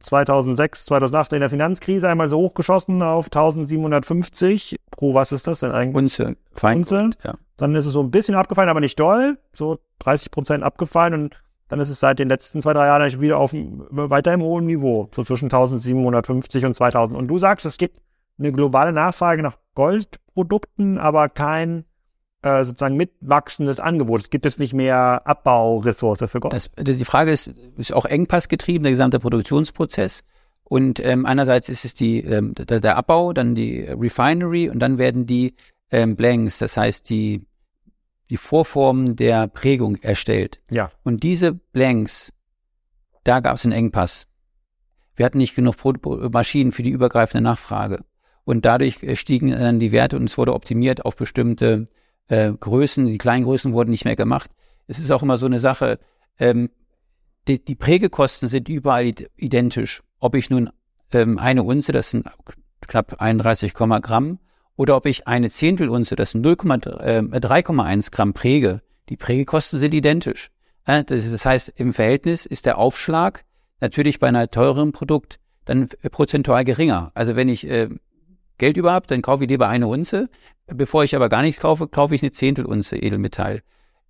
[0.00, 5.72] 2006, 2008 in der Finanzkrise einmal so hochgeschossen auf 1750 pro, was ist das denn
[5.72, 5.96] eigentlich?
[5.96, 6.36] Unze.
[6.62, 7.10] Unze.
[7.24, 7.34] Ja.
[7.56, 11.42] Dann ist es so ein bisschen abgefallen, aber nicht doll, so 30 Prozent abgefallen und
[11.68, 15.08] dann ist es seit den letzten zwei, drei Jahren wieder auf weiter im hohen Niveau,
[15.14, 17.18] so zwischen 1750 und 2000.
[17.18, 18.00] Und du sagst, es gibt
[18.38, 21.84] eine globale Nachfrage nach Goldprodukten, aber kein
[22.42, 24.20] äh, sozusagen mitwachsendes Angebot.
[24.20, 26.54] Es gibt jetzt nicht mehr Abbauressource für Gold.
[26.54, 30.22] Das, das, die Frage ist, ist auch engpassgetrieben, der gesamte Produktionsprozess.
[30.64, 34.98] Und ähm, einerseits ist es die, ähm, der, der, Abbau, dann die Refinery und dann
[34.98, 35.54] werden die
[35.90, 37.46] ähm, Blanks, das heißt die
[38.30, 40.60] die Vorformen der Prägung erstellt.
[40.70, 40.90] Ja.
[41.02, 42.32] Und diese Blanks,
[43.24, 44.26] da gab es einen Engpass.
[45.16, 45.76] Wir hatten nicht genug
[46.32, 48.04] Maschinen für die übergreifende Nachfrage.
[48.44, 51.88] Und dadurch äh, stiegen dann die Werte und es wurde optimiert auf bestimmte
[52.28, 53.06] äh, Größen.
[53.06, 54.50] Die kleinen Größen wurden nicht mehr gemacht.
[54.86, 55.98] Es ist auch immer so eine Sache,
[56.38, 56.70] ähm,
[57.46, 60.02] die, die Prägekosten sind überall identisch.
[60.18, 60.70] Ob ich nun
[61.12, 62.26] ähm, eine Unze, das sind
[62.80, 64.38] knapp 31, Gramm,
[64.78, 68.80] oder ob ich eine Zehntelunze, das sind 3,1 äh, Gramm Präge.
[69.08, 70.50] Die Prägekosten sind identisch.
[70.86, 73.44] Das heißt, im Verhältnis ist der Aufschlag
[73.80, 77.10] natürlich bei einer teureren Produkt dann prozentual geringer.
[77.14, 77.88] Also wenn ich äh,
[78.56, 80.30] Geld über habe, dann kaufe ich lieber eine Unze.
[80.66, 83.62] Bevor ich aber gar nichts kaufe, kaufe ich eine Zehntelunze Edelmetall.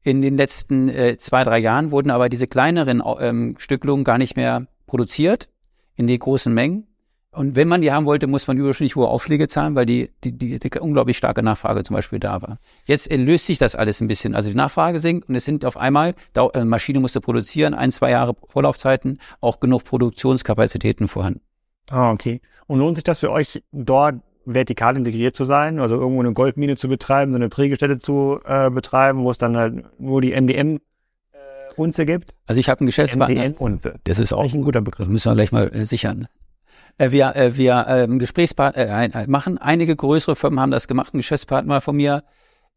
[0.02, 4.36] In den letzten äh, zwei, drei Jahren wurden aber diese kleineren ähm, Stücklungen gar nicht
[4.36, 5.48] mehr produziert
[5.96, 6.86] in den großen Mengen.
[7.30, 10.32] Und wenn man die haben wollte, muss man überschnittlich hohe Aufschläge zahlen, weil die, die,
[10.32, 12.58] die, die unglaublich starke Nachfrage zum Beispiel da war.
[12.84, 14.34] Jetzt löst sich das alles ein bisschen.
[14.34, 17.92] Also die Nachfrage sinkt und es sind auf einmal, da, äh, Maschine musste produzieren, ein,
[17.92, 21.42] zwei Jahre Vorlaufzeiten, auch genug Produktionskapazitäten vorhanden.
[21.90, 22.40] Ah, okay.
[22.66, 26.76] Und lohnt sich das für euch dort vertikal integriert zu sein, also irgendwo eine Goldmine
[26.76, 30.76] zu betreiben, so eine Prägestätte zu äh, betreiben, wo es dann halt nur die MDM
[31.32, 31.38] äh,
[31.76, 32.34] Unze gibt?
[32.46, 33.44] Also ich habe einen Geschäftspartner.
[33.44, 33.96] MDM Unze.
[34.04, 35.08] Das ist auch ein guter Begriff.
[35.08, 36.28] Müssen wir gleich mal äh, sichern.
[36.98, 39.58] Äh, wir äh, wir ähm, Gesprächspartner äh, machen.
[39.58, 41.14] Einige größere Firmen haben das gemacht.
[41.14, 42.24] Ein Geschäftspartner von mir.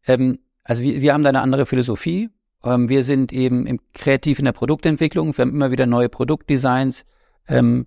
[0.06, 2.30] Ähm, also wir, wir haben da eine andere Philosophie.
[2.64, 5.36] Ähm, wir sind eben im, kreativ in der Produktentwicklung.
[5.36, 7.04] Wir haben immer wieder neue Produktdesigns.
[7.48, 7.86] Ähm,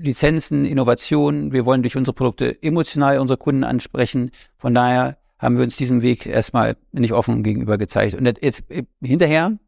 [0.00, 1.52] Lizenzen, Innovationen.
[1.52, 4.30] Wir wollen durch unsere Produkte emotional unsere Kunden ansprechen.
[4.56, 8.14] Von daher haben wir uns diesen Weg erstmal nicht offen gegenüber gezeigt.
[8.14, 9.58] Und jetzt äh, hinterher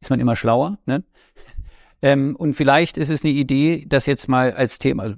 [0.00, 0.78] ist man immer schlauer.
[0.86, 1.04] Ne?
[2.02, 5.16] Ähm, und vielleicht ist es eine Idee, das jetzt mal als Thema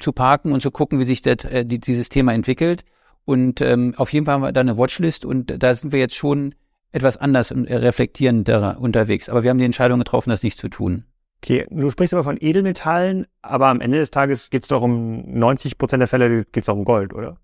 [0.00, 2.84] zu parken und zu gucken, wie sich das, äh, dieses Thema entwickelt.
[3.24, 6.16] Und ähm, auf jeden Fall haben wir da eine Watchlist und da sind wir jetzt
[6.16, 6.54] schon
[6.92, 9.28] etwas anders und reflektierender unterwegs.
[9.28, 11.04] Aber wir haben die Entscheidung getroffen, das nicht zu tun.
[11.42, 15.22] Okay, du sprichst aber von Edelmetallen, aber am Ende des Tages geht es doch um
[15.38, 17.38] 90 Prozent der Fälle geht es auch um Gold, oder?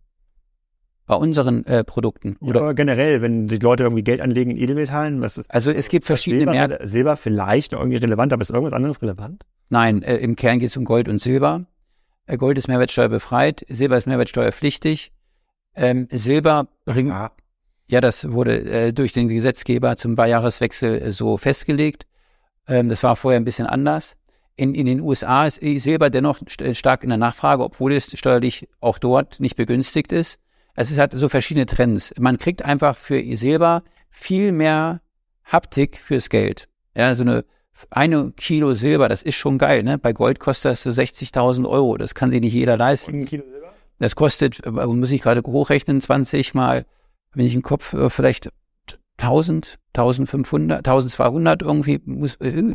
[1.07, 2.37] Bei unseren äh, Produkten.
[2.41, 5.89] Oder ja, generell, wenn die Leute irgendwie Geld anlegen in Edelmetallen, was ist Also es
[5.89, 6.87] gibt verschiedene Märkte.
[6.87, 9.45] Silber vielleicht noch irgendwie relevant, aber ist irgendwas anderes relevant?
[9.71, 11.65] Nein, äh, im Kern geht es um Gold und Silber.
[12.27, 15.13] Äh, Gold ist mehrwertsteuerbefreit, Silber ist mehrwertsteuerpflichtig.
[15.75, 17.33] Ähm, Silber bringt, ja.
[17.89, 22.07] ja, das wurde äh, durch den Gesetzgeber zum Jahreswechsel äh, so festgelegt.
[22.67, 24.17] Ähm, das war vorher ein bisschen anders.
[24.57, 28.69] In, in den USA ist Silber dennoch st stark in der Nachfrage, obwohl es steuerlich
[28.81, 30.41] auch dort nicht begünstigt ist.
[30.75, 32.15] Es ist halt so verschiedene Trends.
[32.19, 35.03] Man kriegt einfach für Silber viel mehr
[35.45, 36.69] Haptik fürs Geld.
[36.95, 37.45] Ja, so eine
[37.91, 39.99] eine Kilo Silber, das ist schon geil, ne?
[39.99, 41.97] Bei Gold kostet das so 60.000 Euro.
[41.97, 43.21] Das kann sich nicht jeder leisten.
[43.21, 43.73] ein Kilo Silber?
[43.99, 46.87] Das kostet, äh, muss ich gerade hochrechnen, 20 mal,
[47.35, 48.51] wenn ich im Kopf, äh, vielleicht
[49.19, 52.75] 1000, 1500, 1200 irgendwie muss, äh,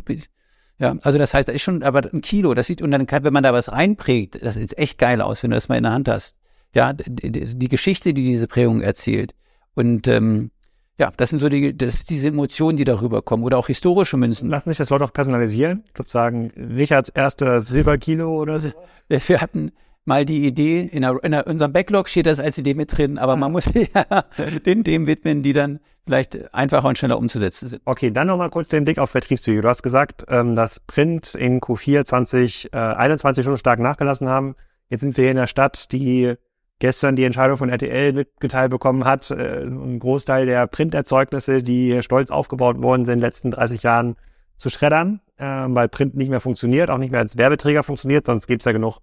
[0.78, 3.22] ja, also das heißt, da ist schon aber ein Kilo, das sieht, und dann kann,
[3.22, 5.84] wenn man da was reinprägt, das sieht echt geil aus, wenn du das mal in
[5.84, 6.36] der Hand hast.
[6.74, 9.34] Ja, die, die Geschichte, die diese Prägung erzählt.
[9.74, 10.50] Und ähm,
[10.98, 13.44] ja, das sind so die, das diese Emotionen, die darüber kommen.
[13.44, 14.50] Oder auch historische Münzen.
[14.50, 15.84] Lassen sich das Leute auch personalisieren?
[15.96, 18.72] Sozusagen Richards erster Silberkilo oder so?
[19.08, 19.72] Wir hatten,
[20.04, 23.32] mal die Idee, in, der, in unserem Backlog steht das als Idee mit drin, aber
[23.32, 23.36] ah.
[23.36, 24.24] man muss ja
[24.66, 27.82] den Themen widmen, die dann vielleicht einfacher und schneller umzusetzen sind.
[27.84, 29.62] Okay, dann nochmal kurz den Blick auf Vertriebszüge.
[29.62, 34.56] Du hast gesagt, ähm, dass Print in Q4 2021 schon stark nachgelassen haben.
[34.88, 36.34] Jetzt sind wir hier in der Stadt, die
[36.82, 42.30] gestern die Entscheidung von RTL mitgeteilt bekommen hat, äh, ein Großteil der Printerzeugnisse, die stolz
[42.30, 44.16] aufgebaut worden sind in den letzten 30 Jahren,
[44.56, 48.48] zu schreddern, äh, weil Print nicht mehr funktioniert, auch nicht mehr als Werbeträger funktioniert, sonst
[48.48, 48.98] gibt es ja genug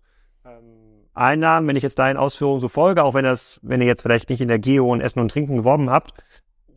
[1.13, 4.29] Einnahmen, wenn ich jetzt deinen Ausführungen so folge, auch wenn das, wenn ihr jetzt vielleicht
[4.29, 6.13] nicht in der Geo und Essen und Trinken geworben habt,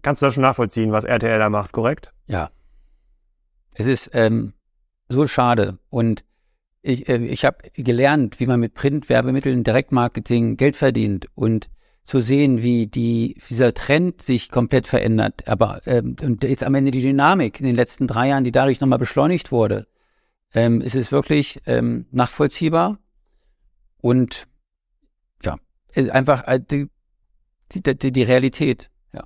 [0.03, 2.13] kannst du das schon nachvollziehen, was RTL da macht, korrekt?
[2.27, 2.51] Ja.
[3.73, 4.55] Es ist ähm,
[5.09, 6.25] so schade und
[6.83, 11.71] ich, äh, ich habe gelernt, wie man mit Printwerbemitteln, Direktmarketing Geld verdient und
[12.05, 15.49] zu sehen, wie die, dieser Trend sich komplett verändert.
[15.49, 18.81] Aber ähm, und jetzt am Ende die Dynamik in den letzten drei Jahren, die dadurch
[18.81, 19.87] nochmal beschleunigt wurde,
[20.53, 22.99] ähm, ist es wirklich ähm, nachvollziehbar
[24.01, 24.49] und
[25.45, 25.57] ja,
[25.95, 26.89] äh, einfach äh, die,
[27.73, 28.91] die, die Realität.
[29.13, 29.23] Ja.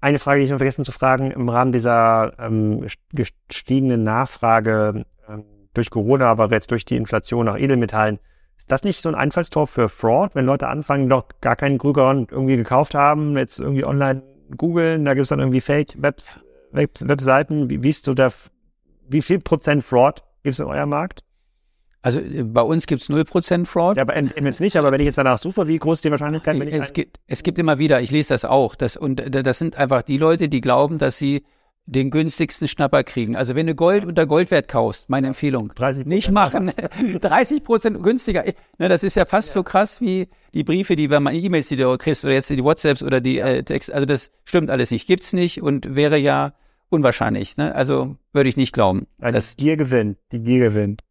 [0.00, 5.44] Eine Frage, die ich noch vergessen zu fragen, im Rahmen dieser ähm, gestiegenen Nachfrage ähm,
[5.76, 8.18] durch Corona, aber jetzt durch die Inflation nach Edelmetallen,
[8.56, 12.12] ist das nicht so ein Einfallstor für Fraud, wenn Leute anfangen, doch gar keinen Krüger
[12.30, 14.22] irgendwie gekauft haben, jetzt irgendwie online
[14.56, 16.40] googeln, da gibt es dann irgendwie Fake-Webs,
[16.72, 18.32] Webseiten, wie, wie ist so der,
[19.08, 21.22] wie viel Prozent Fraud gibt es in eurem Markt?
[22.02, 23.96] Also äh, bei uns gibt es 0% Fraud.
[23.96, 26.56] Ja, aber jetzt nicht, aber wenn ich jetzt danach suche, wie groß ist die Wahrscheinlichkeit,
[26.62, 29.76] es, gibt, es gibt immer wieder, ich lese das auch, das, und äh, das sind
[29.76, 31.44] einfach die Leute, die glauben, dass sie
[31.86, 33.36] den günstigsten Schnapper kriegen.
[33.36, 36.72] Also wenn du Gold unter Goldwert kaufst, meine Empfehlung, 30 nicht machen.
[37.20, 38.44] 30 Prozent günstiger.
[38.78, 39.54] Ne, das ist ja fast ja.
[39.54, 42.62] so krass wie die Briefe, die wenn man E-Mails, die du kriegst oder jetzt die
[42.62, 43.92] WhatsApps oder die äh, Text.
[43.92, 46.54] Also das stimmt alles nicht, gibt's nicht und wäre ja
[46.88, 47.56] unwahrscheinlich.
[47.56, 47.74] Ne?
[47.74, 49.06] Also würde ich nicht glauben.
[49.20, 50.18] Also dass Gier gewinnt.
[50.32, 51.02] Die Gier gewinnt.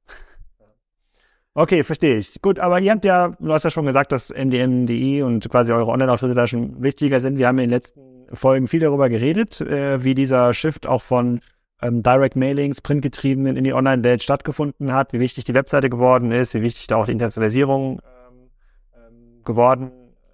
[1.58, 2.42] Okay, verstehe ich.
[2.42, 5.90] Gut, aber ihr habt ja, du hast ja schon gesagt, dass MDM.de und quasi eure
[5.90, 7.38] Online-Auftritte da schon wichtiger sind.
[7.38, 11.40] Wir haben in den letzten Folgen viel darüber geredet, äh, wie dieser Shift auch von
[11.82, 16.54] ähm, Direct Mailings, printgetriebenen in die Online-Welt stattgefunden hat, wie wichtig die Webseite geworden ist,
[16.54, 18.50] wie wichtig da auch die Internationalisierung ähm,
[18.96, 19.92] ähm, geworden,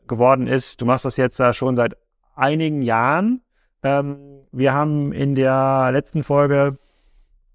[0.08, 0.82] geworden ist.
[0.82, 1.97] Du machst das jetzt da schon seit
[2.36, 3.41] einigen Jahren.
[3.84, 4.17] Ähm,
[4.51, 6.77] wir haben in der letzten Folge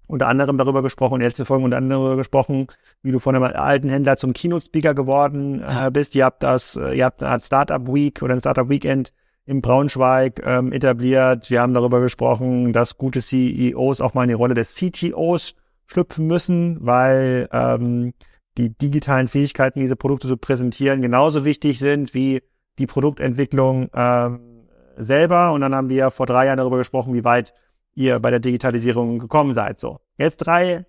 [0.07, 2.67] unter anderem darüber gesprochen, in der letzten Folge unter anderem darüber gesprochen,
[3.03, 6.15] wie du von einem alten Händler zum Keynote-Speaker geworden äh, bist.
[6.15, 9.11] Ihr habt das, äh, ihr habt eine Startup Week oder ein Startup Weekend
[9.47, 11.49] in Braunschweig ähm, etabliert.
[11.49, 15.55] Wir haben darüber gesprochen, dass gute CEOs auch mal in die Rolle des CTOs
[15.87, 18.13] schlüpfen müssen, weil ähm,
[18.57, 22.43] die digitalen Fähigkeiten, diese Produkte zu präsentieren, genauso wichtig sind wie
[22.77, 25.53] die Produktentwicklung ähm, selber.
[25.53, 27.53] Und dann haben wir vor drei Jahren darüber gesprochen, wie weit
[27.95, 29.79] ihr bei der Digitalisierung gekommen seid.
[29.79, 30.85] So, jetzt drei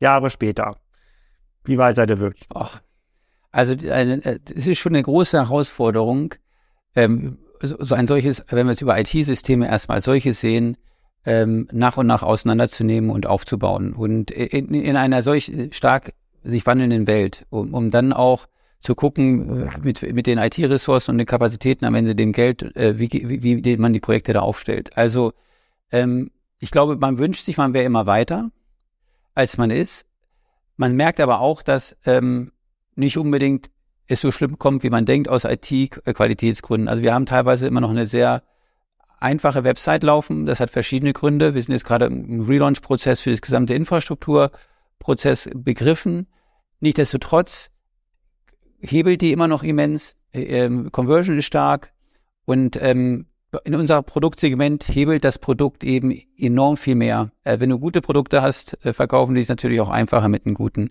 [0.00, 0.76] Jahre später.
[1.64, 2.46] Wie weit seid ihr wirklich?
[2.54, 2.82] Ach,
[3.52, 6.34] also äh, es ist schon eine große Herausforderung,
[6.94, 10.76] ähm, so ein solches, wenn wir es über IT-Systeme erstmal als solches sehen,
[11.24, 13.92] ähm, nach und nach auseinanderzunehmen und aufzubauen.
[13.92, 16.12] Und in, in einer solch stark
[16.44, 18.46] sich wandelnden Welt, um, um dann auch
[18.80, 22.98] zu gucken, äh, mit, mit den IT-Ressourcen und den Kapazitäten am Ende dem Geld, äh,
[22.98, 24.96] wie, wie, wie man die Projekte da aufstellt.
[24.96, 25.32] Also
[25.90, 28.50] ähm, ich glaube, man wünscht sich, man wäre immer weiter,
[29.34, 30.06] als man ist.
[30.76, 32.52] Man merkt aber auch, dass ähm,
[32.94, 33.70] nicht unbedingt
[34.08, 36.88] es so schlimm kommt, wie man denkt, aus IT-Qualitätsgründen.
[36.88, 38.42] Also wir haben teilweise immer noch eine sehr
[39.18, 40.46] einfache Website laufen.
[40.46, 41.54] Das hat verschiedene Gründe.
[41.54, 46.26] Wir sind jetzt gerade im Relaunch-Prozess für das gesamte Infrastrukturprozess begriffen.
[46.80, 47.70] Nichtsdestotrotz
[48.80, 50.16] hebelt die immer noch immens.
[50.32, 51.92] Ähm, Conversion ist stark
[52.44, 53.26] und ähm,
[53.64, 57.30] in unser Produktsegment hebelt das Produkt eben enorm viel mehr.
[57.44, 60.54] Äh, wenn du gute Produkte hast, äh, verkaufen die es natürlich auch einfacher mit einem
[60.54, 60.90] guten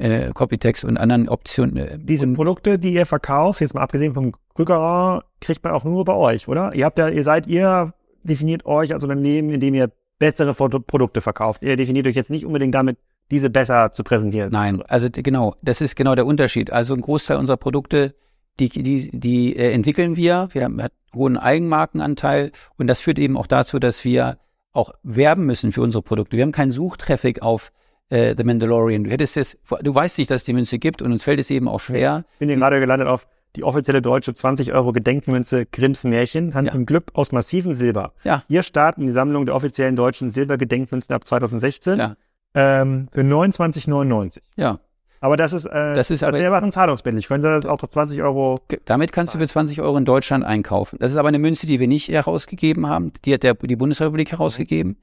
[0.00, 1.76] äh, Copytext und anderen Optionen.
[1.76, 6.04] Äh, Diese Produkte, die ihr verkauft, jetzt mal abgesehen vom Rückerer, kriegt man auch nur
[6.04, 6.74] bei euch, oder?
[6.74, 11.62] Ihr habt ja, ihr seid, ihr definiert euch als Unternehmen, indem ihr bessere Produkte verkauft.
[11.62, 12.98] Ihr definiert euch jetzt nicht unbedingt damit,
[13.30, 14.50] diese besser zu präsentieren.
[14.50, 16.72] Nein, also genau, das ist genau der Unterschied.
[16.72, 18.14] Also ein Großteil unserer Produkte,
[18.58, 20.48] die, die, die äh, entwickeln wir.
[20.52, 24.38] Wir haben einen hohen Eigenmarkenanteil und das führt eben auch dazu, dass wir
[24.72, 26.36] auch werben müssen für unsere Produkte.
[26.36, 27.72] Wir haben keinen Suchtraffic auf
[28.10, 29.04] äh, The Mandalorian.
[29.04, 31.50] Du hättest es, du weißt nicht, dass es die Münze gibt und uns fällt es
[31.50, 32.24] eben auch schwer.
[32.34, 36.68] Ich bin hier gerade gelandet auf die offizielle deutsche 20 Euro Gedenkmünze Grimms Märchen, Hand
[36.68, 36.74] ja.
[36.74, 38.12] im Glück aus massivem Silber.
[38.22, 38.44] Ja.
[38.48, 42.16] Hier starten die Sammlung der offiziellen deutschen Silbergedenkmünzen ab 2016 ja.
[42.54, 44.40] ähm, für 29,99.
[44.56, 44.78] Ja.
[45.22, 47.24] Aber das ist, äh, das ist aber das wäre zahlungsbindlich.
[47.24, 48.60] Ich könnte das auch 20 Euro.
[48.86, 50.98] Damit kannst du für 20 Euro in Deutschland einkaufen.
[50.98, 53.12] Das ist aber eine Münze, die wir nicht herausgegeben haben.
[53.24, 54.96] Die hat der, die Bundesrepublik herausgegeben.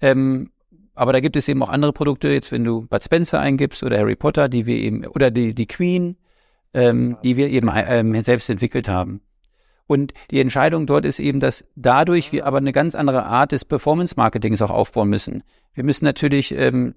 [0.00, 0.50] Ähm,
[1.00, 3.96] aber da gibt es eben auch andere Produkte, jetzt wenn du Bud Spencer eingibst oder
[3.96, 6.18] Harry Potter, die wir eben, oder die, die Queen,
[6.74, 9.22] ähm, die wir eben ähm, selbst entwickelt haben.
[9.86, 13.64] Und die Entscheidung dort ist eben, dass dadurch wir aber eine ganz andere Art des
[13.64, 15.42] Performance-Marketings auch aufbauen müssen.
[15.72, 16.94] Wir müssen natürlich ähm,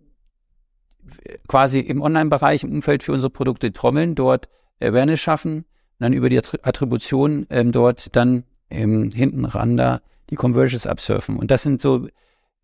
[1.48, 4.50] quasi im Online-Bereich, im Umfeld für unsere Produkte trommeln, dort
[4.82, 5.64] Awareness schaffen,
[6.00, 11.38] dann über die Attribution ähm, dort dann ähm, hinten ran da die Conversions absurfen.
[11.38, 12.10] Und das sind so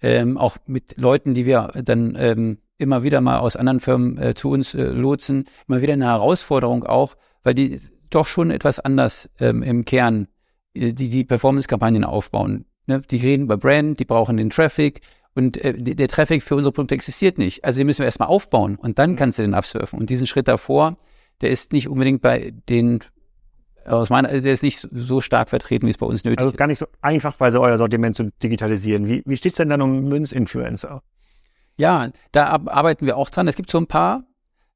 [0.02, 4.34] ähm, auch mit Leuten, die wir dann ähm, immer wieder mal aus anderen Firmen äh,
[4.34, 9.30] zu uns äh, lotsen, immer wieder eine Herausforderung auch, weil die doch schon etwas anders
[9.40, 10.28] ähm, im Kern
[10.74, 12.66] äh, die, die Performance-Kampagnen aufbauen.
[12.88, 13.02] Ne?
[13.12, 15.02] Die reden über Brand, die brauchen den Traffic
[15.36, 17.64] und äh, der Traffic für unsere Produkte existiert nicht.
[17.64, 19.16] Also den müssen wir erstmal aufbauen und dann mhm.
[19.18, 20.00] kannst du den absurfen.
[20.00, 20.98] Und diesen Schritt davor,
[21.42, 23.00] der ist nicht unbedingt bei den
[23.86, 26.42] aus meiner, der ist nicht so stark vertreten, wie es bei uns nötig ist.
[26.42, 29.08] Also ist gar nicht so einfach, weil so euer Sortiment zu digitalisieren.
[29.08, 31.02] Wie, wie steht es denn dann um Münzinfluencer?
[31.78, 33.48] Ja, da arbeiten wir auch dran.
[33.48, 34.24] Es gibt so ein paar.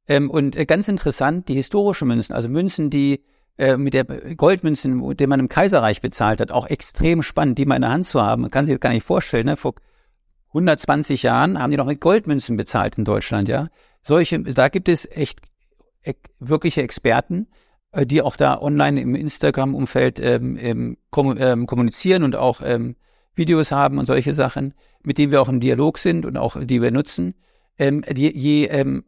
[0.08, 3.24] Ähm, und äh, ganz interessant, die historischen Münzen, also Münzen, die
[3.58, 7.76] äh, mit der Goldmünzen, die man im Kaiserreich bezahlt hat, auch extrem spannend, die mal
[7.76, 8.42] in der Hand zu haben.
[8.42, 9.46] Man kann sich das gar nicht vorstellen.
[9.46, 9.58] Ne?
[9.58, 9.76] Vor
[10.50, 13.70] 120 Jahren haben die noch mit Goldmünzen bezahlt in Deutschland, ja.
[14.02, 15.42] Solche, da gibt es echt
[16.04, 17.48] e wirkliche Experten,
[18.06, 20.98] die auch da online im Instagram-Umfeld ähm, ähm,
[21.38, 22.96] ähm, kommunizieren und auch ähm,
[23.36, 26.82] Videos haben und solche Sachen, mit denen wir auch im Dialog sind und auch die
[26.82, 27.36] wir nutzen.
[27.78, 29.04] Ähm, die, je ähm,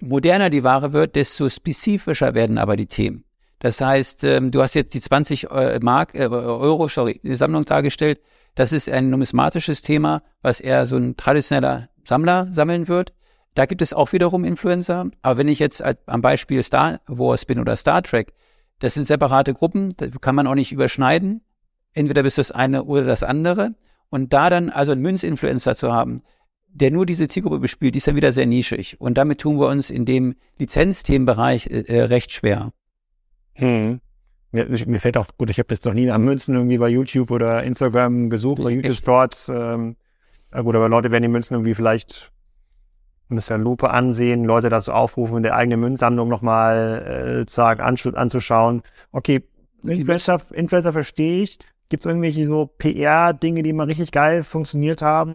[0.00, 3.24] moderner die Ware wird, desto spezifischer werden aber die Themen.
[3.60, 8.20] Das heißt, ähm, du hast jetzt die 20 äh, Mark, äh, Euro, sorry, Sammlung dargestellt.
[8.54, 13.12] Das ist ein numismatisches Thema, was eher so ein traditioneller Sammler sammeln wird.
[13.60, 15.10] Da gibt es auch wiederum Influencer.
[15.20, 18.32] Aber wenn ich jetzt am Beispiel Star Wars bin oder Star Trek,
[18.78, 21.42] das sind separate Gruppen, da kann man auch nicht überschneiden.
[21.92, 23.74] Entweder bist du das eine oder das andere.
[24.08, 26.22] Und da dann also einen Münzinfluencer zu haben,
[26.68, 28.98] der nur diese Zielgruppe bespielt, die ist dann wieder sehr nischig.
[28.98, 32.72] Und damit tun wir uns in dem Lizenzthemenbereich äh, äh recht schwer.
[33.56, 34.00] Hm.
[34.52, 37.30] Mir, mir fällt auch gut, ich habe jetzt noch nie nach Münzen irgendwie bei YouTube
[37.30, 39.50] oder Instagram gesucht oder YouTube Shorts.
[39.54, 39.96] Ähm,
[40.50, 42.32] gut, aber Leute werden die Münzen irgendwie vielleicht
[43.30, 48.82] mit der Lupe ansehen, Leute dazu aufrufen, in der eigenen Münzsammlung nochmal äh, anzuschauen.
[49.12, 49.42] Okay,
[49.82, 51.58] Influencer, Influencer verstehe ich.
[51.88, 55.34] Gibt es irgendwelche so PR-Dinge, die mal richtig geil funktioniert haben?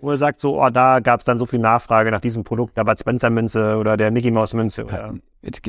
[0.00, 2.76] wo er sagt, so, oh, da gab es dann so viel Nachfrage nach diesem Produkt,
[2.76, 4.84] der Bud Spencer Münze oder der Mickey Mouse Münze.
[4.84, 5.14] Oder?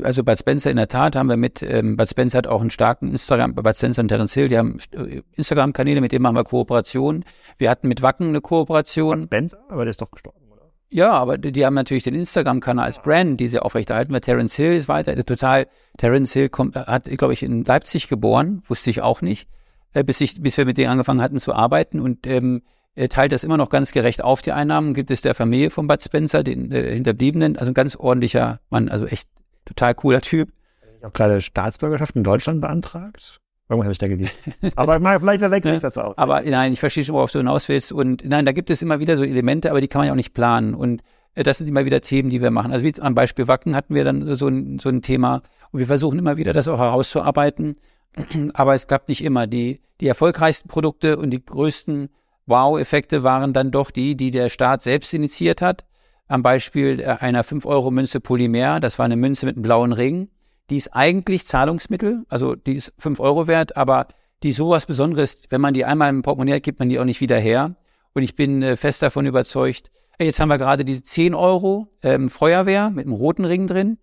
[0.04, 2.70] Also Bud Spencer in der Tat haben wir mit, ähm, Bud Spencer hat auch einen
[2.70, 6.44] starken Instagram, Bud Spencer und Terence Hill, die haben äh, Instagram-Kanäle, mit denen machen wir
[6.44, 7.26] Kooperationen.
[7.58, 9.22] Wir hatten mit Wacken eine Kooperation.
[9.22, 9.58] Bud Spencer?
[9.70, 10.47] Aber der ist doch gestorben.
[10.90, 14.14] Ja, aber die, die haben natürlich den Instagram-Kanal als Brand, die sie aufrechterhalten.
[14.14, 18.62] Weil Terence Hill ist weiter, total, Terence Hill kommt, hat, glaube ich, in Leipzig geboren,
[18.66, 19.50] wusste ich auch nicht,
[19.94, 22.62] äh, bis ich, bis wir mit denen angefangen hatten zu arbeiten und ähm,
[22.96, 25.86] er teilt das immer noch ganz gerecht auf, die Einnahmen, gibt es der Familie von
[25.88, 29.30] Bud Spencer, den äh, Hinterbliebenen, also ein ganz ordentlicher Mann, also echt
[29.66, 30.52] total cooler Typ.
[30.98, 33.40] Ich habe gerade Staatsbürgerschaft in Deutschland beantragt.
[33.70, 34.32] Irgendwas habe ich da gelesen.
[34.76, 36.16] aber mal, vielleicht verwechsel ich das auch.
[36.18, 37.92] Aber nein, ich verstehe schon, worauf du hinaus willst.
[37.92, 40.18] Und nein, da gibt es immer wieder so Elemente, aber die kann man ja auch
[40.18, 40.74] nicht planen.
[40.74, 41.04] Und
[41.36, 42.72] äh, das sind immer wieder Themen, die wir machen.
[42.72, 45.42] Also wie am Beispiel Wacken hatten wir dann so ein, so ein Thema.
[45.72, 47.78] Und wir versuchen immer wieder, das auch herauszuarbeiten.
[48.54, 49.48] aber es klappt nicht immer.
[49.48, 52.10] Die, die erfolgreichsten Produkte und die größten
[52.46, 55.86] Wow-Effekte waren dann doch die, die der Staat selbst initiiert hat.
[56.30, 60.30] Am Beispiel einer 5-Euro-Münze Polymer, das war eine Münze mit einem blauen Ring.
[60.70, 64.08] Die ist eigentlich Zahlungsmittel, also die ist 5 Euro wert, aber
[64.44, 67.06] die ist sowas Besonderes, wenn man die einmal im Portemonnaie hat, gibt man die auch
[67.06, 67.76] nicht wieder her.
[68.14, 72.30] Und ich bin äh, fest davon überzeugt, jetzt haben wir gerade diese 10 Euro ähm,
[72.30, 73.98] Feuerwehr mit einem roten Ring drin.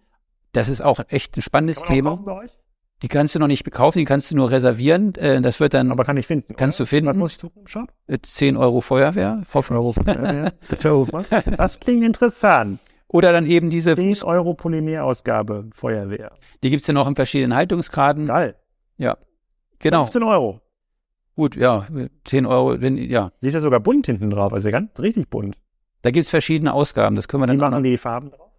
[0.52, 2.22] Das ist auch echt ein spannendes Thema.
[3.02, 5.14] Die kannst du noch nicht kaufen, die kannst du nur reservieren.
[5.16, 5.90] Äh, das wird dann.
[5.90, 6.54] Aber kann ich finden.
[6.56, 6.86] Kannst oder?
[6.86, 7.10] du finden.
[7.10, 7.92] Was muss ich suchen im Shop?
[8.08, 9.42] 10 Euro Feuerwehr.
[10.78, 11.56] 10 Euro Feuerwehr.
[11.56, 12.80] das klingt interessant.
[13.14, 16.32] Oder dann eben diese 10 Euro Polymerausgabe Feuerwehr.
[16.64, 18.26] Die gibt's ja noch in verschiedenen Haltungsgraden.
[18.26, 18.56] Geil.
[18.98, 19.18] Ja.
[19.78, 20.02] Genau.
[20.02, 20.60] 15 Euro.
[21.36, 21.86] Gut, ja,
[22.24, 23.30] 10 Euro, wenn, ja.
[23.40, 25.56] Sie ist ja sogar bunt hinten drauf, also ganz richtig bunt.
[26.02, 27.56] Da gibt's verschiedene Ausgaben, das können wir dann.
[27.56, 28.50] Wie machen die Farben drauf?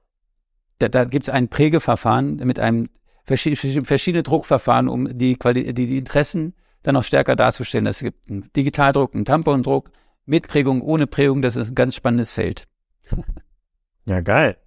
[0.80, 2.88] Da, da gibt's ein Prägeverfahren mit einem
[3.26, 7.88] verschiedene Druckverfahren, um die, Quali die, die Interessen dann noch stärker darzustellen.
[7.88, 9.92] Es gibt einen Digitaldruck, einen Tampondruck,
[10.26, 11.42] mit Prägung, ohne Prägung.
[11.42, 12.70] Das ist ein ganz spannendes Feld.
[14.06, 14.58] Ja, geil.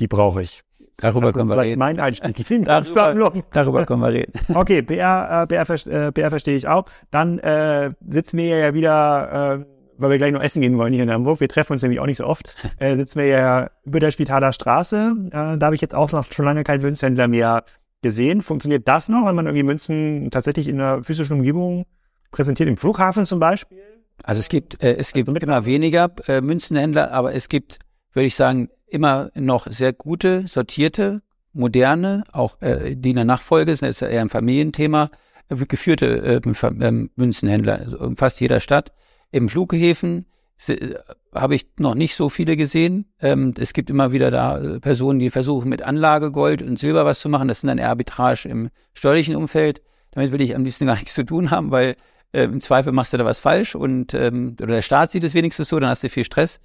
[0.00, 0.62] Die brauche ich.
[0.96, 1.78] Darüber das können wir reden.
[1.78, 2.38] mein Einstieg.
[2.38, 4.32] Ich finde darüber, darüber können wir reden.
[4.54, 6.84] Okay, BR, äh, BR, äh, BR verstehe ich auch.
[7.10, 9.64] Dann äh, sitzen wir ja wieder äh,
[10.00, 11.40] weil wir gleich noch essen gehen wollen hier in Hamburg.
[11.40, 12.54] Wir treffen uns nämlich auch nicht so oft.
[12.78, 15.14] Äh, sitzen wir ja über der Spitaler Straße.
[15.26, 17.64] Äh, da habe ich jetzt auch noch schon lange keinen Münzhändler mehr
[18.00, 18.40] gesehen.
[18.40, 21.84] Funktioniert das noch, wenn man irgendwie Münzen tatsächlich in einer physischen Umgebung
[22.30, 23.78] präsentiert, im Flughafen zum Beispiel?
[24.22, 27.78] Also es gibt, äh, es gibt also immer weniger äh, Münzenhändler, aber es gibt,
[28.12, 33.74] würde ich sagen, immer noch sehr gute, sortierte, moderne, auch äh, die in der Nachfolge
[33.74, 35.10] sind, das ist eher ein Familienthema,
[35.48, 38.92] äh, geführte äh, ähm, Münzenhändler, also in fast jeder Stadt.
[39.32, 40.26] Im Flughäfen
[40.68, 40.94] äh,
[41.34, 43.06] habe ich noch nicht so viele gesehen.
[43.20, 47.28] Ähm, es gibt immer wieder da Personen, die versuchen mit Anlagegold und Silber was zu
[47.28, 47.48] machen.
[47.48, 49.82] Das sind dann eher Arbitrage im steuerlichen Umfeld.
[50.12, 51.96] Damit will ich am liebsten gar nichts zu tun haben, weil
[52.32, 55.34] äh, im Zweifel machst du da was falsch und ähm, oder der Staat sieht es
[55.34, 56.60] wenigstens so, dann hast du viel Stress.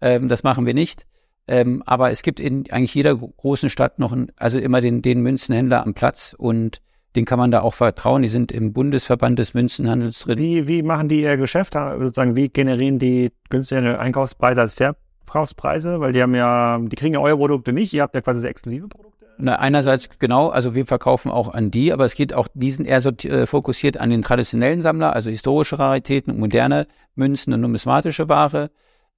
[0.00, 1.06] Ähm, das machen wir nicht.
[1.48, 5.22] Ähm, aber es gibt in eigentlich jeder großen Stadt noch, ein, also immer den, den
[5.22, 6.82] Münzenhändler am Platz und
[7.16, 8.22] den kann man da auch vertrauen.
[8.22, 10.38] Die sind im Bundesverband des Münzenhandels drin.
[10.38, 11.72] Wie, wie machen die ihr Geschäft?
[11.72, 16.00] Sozusagen, wie generieren die günstigen Einkaufspreise als Verkaufspreise?
[16.00, 17.94] Weil die haben ja, die kriegen ja eure Produkte nicht.
[17.94, 19.17] Ihr habt ja quasi exklusive Produkte.
[19.40, 22.86] Na, einerseits genau, also wir verkaufen auch an die, aber es geht auch, die sind
[22.86, 28.28] eher so äh, fokussiert an den traditionellen Sammler, also historische Raritäten, moderne Münzen und numismatische
[28.28, 28.70] Ware.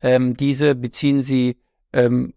[0.02, 1.56] Ähm, diese beziehen sie
[1.92, 2.34] ähm,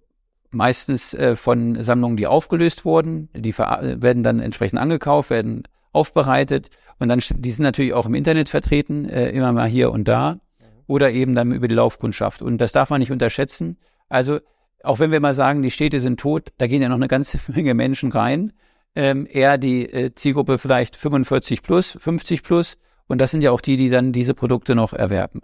[0.50, 3.30] meistens äh, von Sammlungen, die aufgelöst wurden.
[3.36, 6.70] Die werden dann entsprechend angekauft, werden aufbereitet
[7.00, 10.40] und dann, die sind natürlich auch im Internet vertreten, äh, immer mal hier und da
[10.88, 12.42] oder eben dann über die Laufkundschaft.
[12.42, 13.78] Und das darf man nicht unterschätzen.
[14.10, 14.40] Also
[14.84, 17.40] auch wenn wir mal sagen, die Städte sind tot, da gehen ja noch eine ganze
[17.52, 18.54] Menge Menschen rein.
[18.96, 22.78] Ähm, eher die äh, Zielgruppe vielleicht 45 plus, 50 plus.
[23.08, 25.42] Und das sind ja auch die, die dann diese Produkte noch erwerben.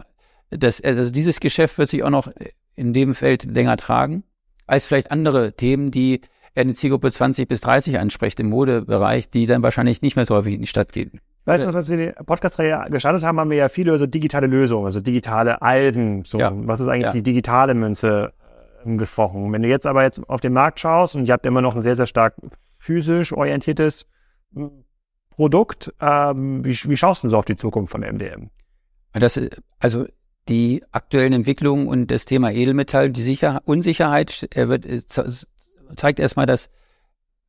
[0.50, 2.30] Das, also dieses Geschäft wird sich auch noch
[2.76, 4.24] in dem Feld länger tragen,
[4.66, 6.20] als vielleicht andere Themen, die
[6.54, 10.54] eine Zielgruppe 20 bis 30 anspricht im Modebereich, die dann wahrscheinlich nicht mehr so häufig
[10.54, 11.20] in die Stadt gehen.
[11.44, 14.84] Weißt du, als wir die Podcast-Reihe gestartet haben, haben wir ja viele so digitale Lösungen,
[14.84, 16.24] also digitale Alben.
[16.24, 16.52] So, ja.
[16.54, 17.12] was ist eigentlich ja.
[17.12, 18.32] die digitale Münze
[18.84, 19.52] gesprochen?
[19.52, 21.82] Wenn du jetzt aber jetzt auf den Markt schaust und ihr habt immer noch ein
[21.82, 22.34] sehr, sehr stark
[22.78, 24.06] physisch orientiertes
[24.54, 24.84] hm,
[25.30, 28.50] Produkt, ähm, wie, wie schaust du so auf die Zukunft von MDM?
[29.12, 29.40] Das,
[29.78, 30.06] also
[30.48, 35.00] die aktuellen Entwicklungen und das Thema Edelmetall, die Sicher Unsicherheit er wird, äh,
[35.96, 36.70] zeigt erstmal, dass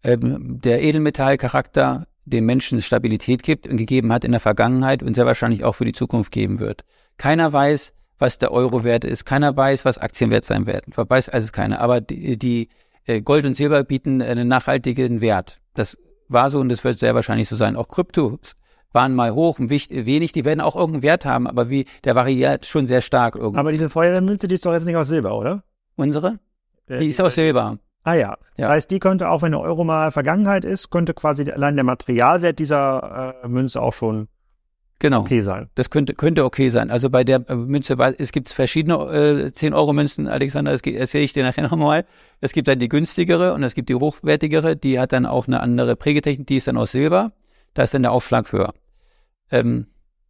[0.03, 5.25] ähm, der Edelmetallcharakter den Menschen Stabilität gibt und gegeben hat in der Vergangenheit und sehr
[5.25, 6.83] wahrscheinlich auch für die Zukunft geben wird.
[7.17, 9.25] Keiner weiß, was der Euro wert ist.
[9.25, 10.93] Keiner weiß, was Aktien wert sein werden.
[10.95, 11.81] Weiß also keiner.
[11.81, 12.69] Aber die, die
[13.05, 15.59] äh, Gold und Silber bieten einen nachhaltigen Wert.
[15.73, 15.97] Das
[16.27, 17.75] war so und das wird sehr wahrscheinlich so sein.
[17.75, 18.55] Auch Kryptos
[18.93, 22.65] waren mal hoch und wenig, die werden auch irgendeinen Wert haben, aber wie, der variiert
[22.65, 23.59] schon sehr stark irgendwie.
[23.59, 25.63] Aber diese Feuerwehrmünze, die ist doch jetzt nicht aus Silber, oder?
[25.95, 26.39] Unsere?
[26.87, 27.79] Äh, die ist aus Silber.
[28.03, 28.29] Ah ja.
[28.29, 28.67] ja.
[28.67, 31.85] Das heißt, die könnte, auch wenn der Euro mal Vergangenheit ist, könnte quasi allein der
[31.85, 34.27] Materialwert dieser äh, Münze auch schon
[35.01, 35.21] genau.
[35.21, 35.69] okay sein.
[35.75, 36.89] Das könnte, könnte okay sein.
[36.89, 41.43] Also bei der äh, Münze, es gibt verschiedene äh, 10-Euro-Münzen, Alexander, das erzähle ich dir
[41.43, 42.05] nachher nochmal.
[42.39, 45.59] Es gibt dann die günstigere und es gibt die hochwertigere, die hat dann auch eine
[45.59, 47.33] andere Prägetechnik, die ist dann aus Silber.
[47.73, 48.73] Da ist dann der Aufschlag höher.
[49.51, 49.87] Ähm,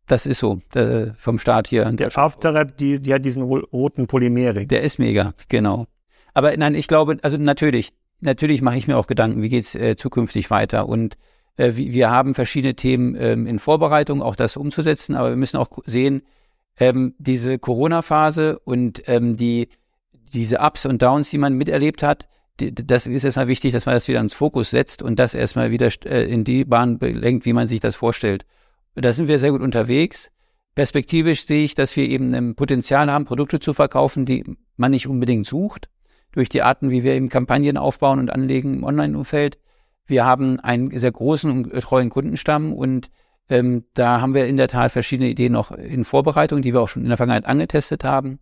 [0.07, 1.85] das ist so, der, vom Start hier.
[1.85, 4.67] Der Farbzerrep, die, die hat diesen roten Polymerik.
[4.69, 5.87] Der ist mega, genau.
[6.33, 9.95] Aber nein, ich glaube, also natürlich, natürlich mache ich mir auch Gedanken, wie geht's äh,
[9.95, 11.17] zukünftig weiter und
[11.57, 15.69] äh, wir haben verschiedene Themen ähm, in Vorbereitung, auch das umzusetzen, aber wir müssen auch
[15.85, 16.23] sehen,
[16.79, 19.69] ähm, diese Corona-Phase und ähm, die,
[20.33, 22.27] diese Ups und Downs, die man miterlebt hat,
[22.57, 25.89] das ist erstmal wichtig, dass man das wieder ins Fokus setzt und das erstmal wieder
[26.05, 28.45] äh, in die Bahn lenkt, wie man sich das vorstellt.
[28.95, 30.31] Da sind wir sehr gut unterwegs.
[30.75, 34.43] Perspektivisch sehe ich, dass wir eben ein Potenzial haben, Produkte zu verkaufen, die
[34.77, 35.89] man nicht unbedingt sucht,
[36.31, 39.57] durch die Arten, wie wir eben Kampagnen aufbauen und anlegen im Online-Umfeld.
[40.11, 43.09] Wir haben einen sehr großen und treuen Kundenstamm und
[43.47, 46.89] ähm, da haben wir in der Tat verschiedene Ideen noch in Vorbereitung, die wir auch
[46.89, 48.39] schon in der Vergangenheit angetestet haben,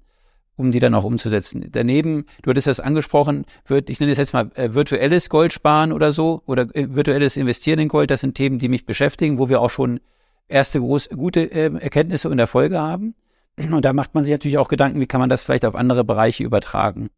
[0.56, 1.68] um die dann auch umzusetzen.
[1.72, 5.94] Daneben, du hattest das angesprochen, wird, ich nenne es jetzt mal äh, virtuelles Gold sparen
[5.94, 8.10] oder so oder äh, virtuelles Investieren in Gold.
[8.10, 10.00] Das sind Themen, die mich beschäftigen, wo wir auch schon
[10.48, 13.14] erste groß, gute äh, Erkenntnisse und Erfolge haben.
[13.60, 16.04] Und da macht man sich natürlich auch Gedanken, wie kann man das vielleicht auf andere
[16.04, 17.12] Bereiche übertragen.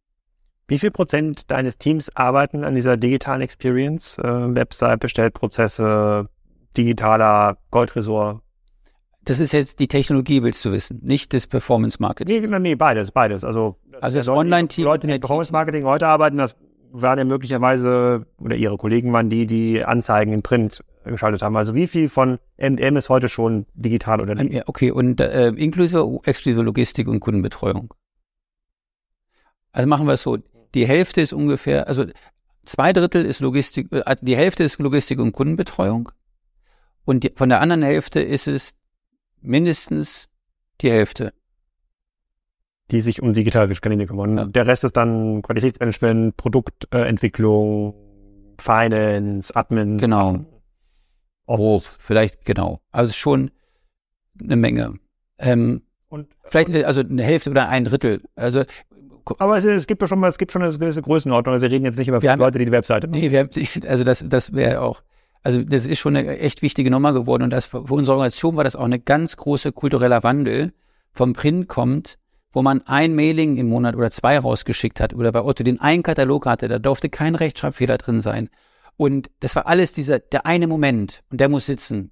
[0.71, 4.17] Wie viel Prozent deines Teams arbeiten an dieser digitalen Experience?
[4.19, 6.29] Äh, Website, Bestellprozesse,
[6.77, 8.39] digitaler Goldresort?
[9.25, 12.49] Das ist jetzt die Technologie, willst du wissen, nicht das Performance Marketing.
[12.49, 13.43] Nee, nee beides, beides.
[13.43, 14.85] Also, also das Online-Team.
[14.85, 16.55] Leute, die Performance Marketing heute arbeiten, das
[16.93, 21.57] waren ja möglicherweise, oder ihre Kollegen waren die, die Anzeigen in Print geschaltet haben.
[21.57, 24.69] Also wie viel von MDM ist heute schon digital oder nicht?
[24.69, 27.93] Okay, und äh, inklusive exklusive Logistik und Kundenbetreuung.
[29.73, 30.37] Also machen wir es so
[30.73, 32.05] die Hälfte ist ungefähr, also
[32.63, 36.11] zwei Drittel ist Logistik, äh, die Hälfte ist Logistik und Kundenbetreuung.
[37.03, 38.75] Und die, von der anderen Hälfte ist es
[39.41, 40.29] mindestens
[40.81, 41.33] die Hälfte.
[42.91, 44.37] Die sich um digitale Kanäle kümmern.
[44.37, 44.45] Ja.
[44.45, 49.97] Der Rest ist dann Qualitätsmanagement, Produktentwicklung, äh, Finance, Admin.
[49.97, 50.45] Genau.
[51.47, 52.81] Oh, vielleicht, genau.
[52.91, 53.51] Also schon
[54.39, 54.99] eine Menge.
[55.37, 58.21] Ähm, und vielleicht also eine Hälfte oder ein Drittel.
[58.35, 58.63] Also
[59.39, 61.53] aber es, es, gibt schon mal, es gibt schon eine gewisse Größenordnung.
[61.53, 63.19] Also wir reden jetzt nicht über haben, Leute, die die Webseite machen.
[63.19, 63.49] Nee, wir haben,
[63.87, 65.01] also das, das wäre auch,
[65.43, 68.63] also das ist schon eine echt wichtige Nummer geworden und das für unsere Organisation war
[68.63, 70.73] das auch eine ganz große kultureller Wandel.
[71.13, 72.17] Vom Print kommt,
[72.51, 76.03] wo man ein Mailing im Monat oder zwei rausgeschickt hat oder bei Otto den einen
[76.03, 78.49] Katalog hatte, da durfte kein Rechtschreibfehler drin sein.
[78.97, 82.11] Und das war alles dieser, der eine Moment und der muss sitzen.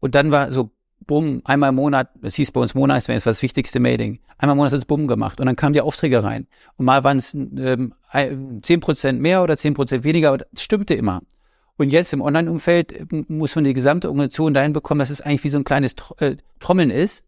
[0.00, 0.70] Und dann war so,
[1.06, 4.20] bumm, einmal im Monat, das hieß bei uns Monatsmail, das war das wichtigste Mailing.
[4.38, 6.46] Einmal im Monat hat es bumm gemacht und dann kamen die Aufträge rein.
[6.76, 11.22] Und mal waren es ähm, 10% mehr oder 10% weniger, aber das stimmte immer.
[11.76, 15.44] Und jetzt im Online-Umfeld äh, muss man die gesamte Organisation dahin bekommen, dass es eigentlich
[15.44, 17.24] wie so ein kleines äh, Trommeln ist,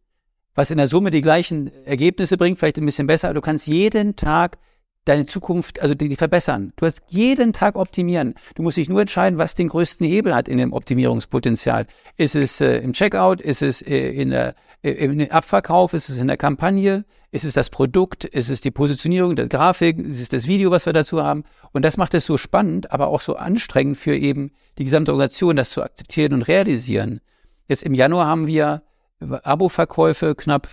[0.54, 3.66] was in der Summe die gleichen Ergebnisse bringt, vielleicht ein bisschen besser, aber du kannst
[3.66, 4.58] jeden Tag
[5.06, 6.72] deine Zukunft, also die, die verbessern.
[6.76, 8.34] Du hast jeden Tag optimieren.
[8.54, 11.86] Du musst dich nur entscheiden, was den größten Hebel hat in dem Optimierungspotenzial.
[12.16, 13.40] Ist es äh, im Checkout?
[13.40, 15.94] Ist es äh, in der, äh, im Abverkauf?
[15.94, 17.04] Ist es in der Kampagne?
[17.30, 18.24] Ist es das Produkt?
[18.24, 19.98] Ist es die Positionierung der Grafik?
[19.98, 21.44] Ist es das Video, was wir dazu haben?
[21.72, 25.56] Und das macht es so spannend, aber auch so anstrengend für eben die gesamte Organisation,
[25.56, 27.20] das zu akzeptieren und realisieren.
[27.68, 28.82] Jetzt im Januar haben wir
[29.20, 30.68] Abo-Verkäufe knapp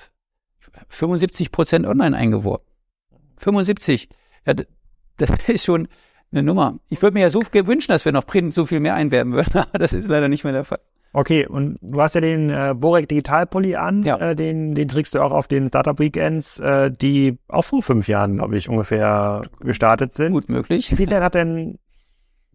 [0.90, 2.66] 75 Prozent online eingeworben.
[3.38, 4.10] 75.
[4.46, 4.54] Ja,
[5.18, 5.88] das ist schon
[6.32, 6.80] eine Nummer.
[6.90, 9.58] Ich würde mir ja so wünschen, dass wir noch Print so viel mehr einwerben würden,
[9.60, 10.80] aber das ist leider nicht mehr der Fall.
[11.16, 14.18] Okay, und du hast ja den äh, Borek Digitalpulli an, Ja.
[14.18, 18.08] äh, den, den trägst du auch auf den Startup Weekends, äh, die auch vor fünf
[18.08, 20.32] Jahren, glaube ich, ungefähr gestartet sind.
[20.32, 20.92] Gut möglich.
[20.92, 21.78] Inwiefern hat denn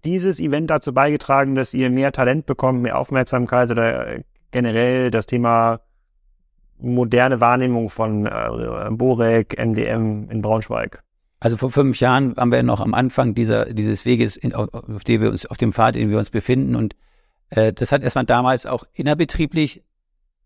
[0.05, 5.27] dieses Event dazu beigetragen, dass ihr mehr Talent bekommt, mehr Aufmerksamkeit oder äh, generell das
[5.27, 5.81] Thema
[6.81, 11.05] moderne Wahrnehmung von äh, Borek, MDM in Braunschweig?
[11.41, 15.05] Also vor fünf Jahren waren wir noch am Anfang dieser, dieses Weges, in, auf, auf
[15.05, 16.75] dem wir uns, auf dem Pfad, in dem wir uns befinden.
[16.75, 16.97] Und
[17.51, 19.83] äh, das hat erstmal damals auch innerbetrieblich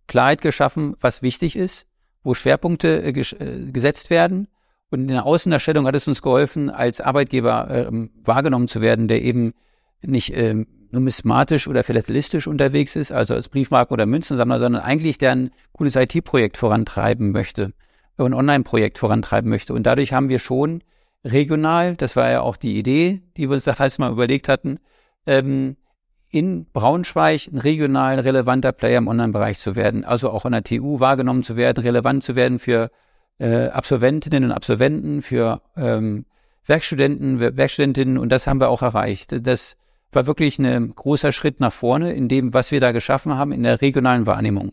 [0.07, 1.87] Klarheit geschaffen, was wichtig ist,
[2.23, 4.49] wo Schwerpunkte äh, ges- äh, gesetzt werden.
[4.91, 9.23] Und in der Außendarstellung hat es uns geholfen, als Arbeitgeber ähm, wahrgenommen zu werden, der
[9.23, 9.55] eben
[10.03, 15.33] nicht ähm, numismatisch oder philatelistisch unterwegs ist, also als Briefmarken- oder Münzensammler, sondern eigentlich der
[15.33, 17.73] ein cooles IT-Projekt vorantreiben möchte,
[18.25, 19.75] ein Online-Projekt vorantreiben möchte.
[19.75, 20.83] Und dadurch haben wir schon
[21.25, 24.79] regional, das war ja auch die Idee, die wir uns damals mal überlegt hatten,
[25.27, 25.77] ähm,
[26.31, 30.99] in Braunschweig ein regional relevanter Player im Online-Bereich zu werden, also auch in der TU
[30.99, 32.91] wahrgenommen zu werden, relevant zu werden für
[33.39, 36.25] äh, Absolventinnen und Absolventen, für ähm,
[36.65, 39.47] Werkstudenten, Wer- Werkstudentinnen und das haben wir auch erreicht.
[39.47, 39.77] Das
[40.11, 43.63] war wirklich ein großer Schritt nach vorne in dem, was wir da geschaffen haben in
[43.63, 44.73] der regionalen Wahrnehmung.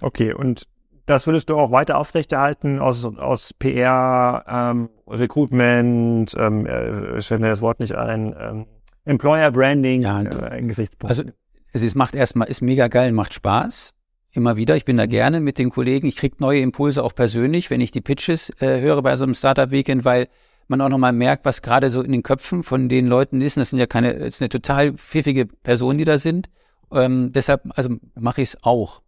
[0.00, 0.66] Okay, und
[1.06, 7.48] das würdest du auch weiter aufrechterhalten aus, aus PR, ähm, Recruitment, ähm, äh, ich mir
[7.48, 8.66] das Wort nicht ein, ähm,
[9.04, 11.10] Employer Branding, Ja, äh, Gesichtspunkt.
[11.10, 11.24] Also
[11.72, 13.92] es macht erstmal, ist mega geil, macht Spaß.
[14.32, 14.76] Immer wieder.
[14.76, 16.08] Ich bin da gerne mit den Kollegen.
[16.08, 19.34] Ich kriege neue Impulse auch persönlich, wenn ich die Pitches äh, höre bei so einem
[19.34, 20.28] Startup-Weekend, weil
[20.66, 23.56] man auch nochmal merkt, was gerade so in den Köpfen von den Leuten ist.
[23.56, 26.48] Und das sind ja keine, das ist eine total pfiffige Person, die da sind.
[26.90, 29.02] Ähm, deshalb, also mache ich es auch.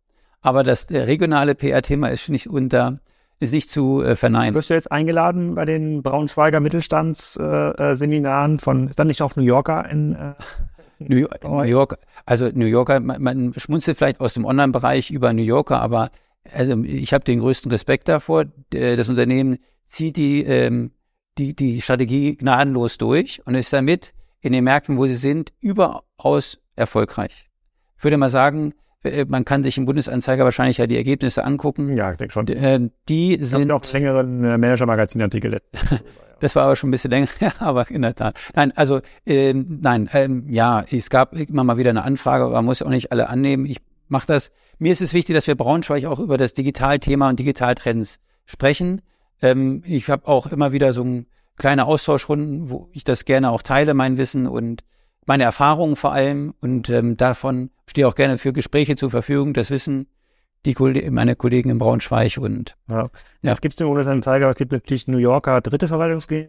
[0.47, 3.01] Aber das äh, regionale PR-Thema ist nicht unter,
[3.41, 4.55] ist nicht zu äh, verneinen.
[4.55, 9.43] Wirst du jetzt eingeladen bei den Braunschweiger Mittelstandsseminaren äh, von, ist dann nicht auch New
[9.43, 10.35] Yorker in, äh,
[11.01, 15.33] New York, New York, also New Yorker, man, man schmunzelt vielleicht aus dem Online-Bereich über
[15.33, 16.11] New Yorker, aber
[16.55, 18.45] also ich habe den größten Respekt davor.
[18.73, 20.93] D- Das Unternehmen zieht die, ähm,
[21.39, 26.59] die, die Strategie gnadenlos durch und ist damit in den Märkten, wo sie sind, überaus
[26.77, 27.51] erfolgreich.
[27.99, 28.75] Ich würde mal sagen, äh,
[29.29, 31.97] man kann sich im Bundesanzeiger wahrscheinlich ja die Ergebnisse angucken.
[31.97, 32.47] ja, ich denke schon.
[32.49, 36.03] Ähm, Die habe sind einen längeren äh, Manager-Magazin-Artikel letztens.
[36.41, 37.29] das war aber schon ein bisschen länger,
[37.59, 38.39] aber in der Tat.
[38.55, 42.67] Nein, also ähm, nein, ähm, ja, es gab immer mal wieder eine Anfrage, aber man
[42.67, 43.67] muss auch nicht alle annehmen.
[43.67, 43.79] Ich
[44.09, 44.51] mache das.
[44.79, 49.03] Mir ist es wichtig, dass wir Braunschweig auch über das Digitalthema und Digitaltrends sprechen.
[49.43, 51.27] Ähm, ich habe auch immer wieder so ein
[51.57, 54.85] kleine Austauschrunden, wo ich das gerne auch teile, mein Wissen und
[55.27, 56.55] meine Erfahrungen vor allem.
[56.61, 59.53] Und ähm, davon stehe auch gerne für Gespräche zur Verfügung.
[59.53, 60.07] Das wissen
[60.65, 62.97] die Kolle- meine Kollegen in Braunschweig und Ja.
[63.03, 63.11] Ja.
[63.43, 63.53] ja.
[63.53, 66.49] Es gibt im Bundesanzeiger, es gibt natürlich New Yorker dritte Verwaltungsgehen.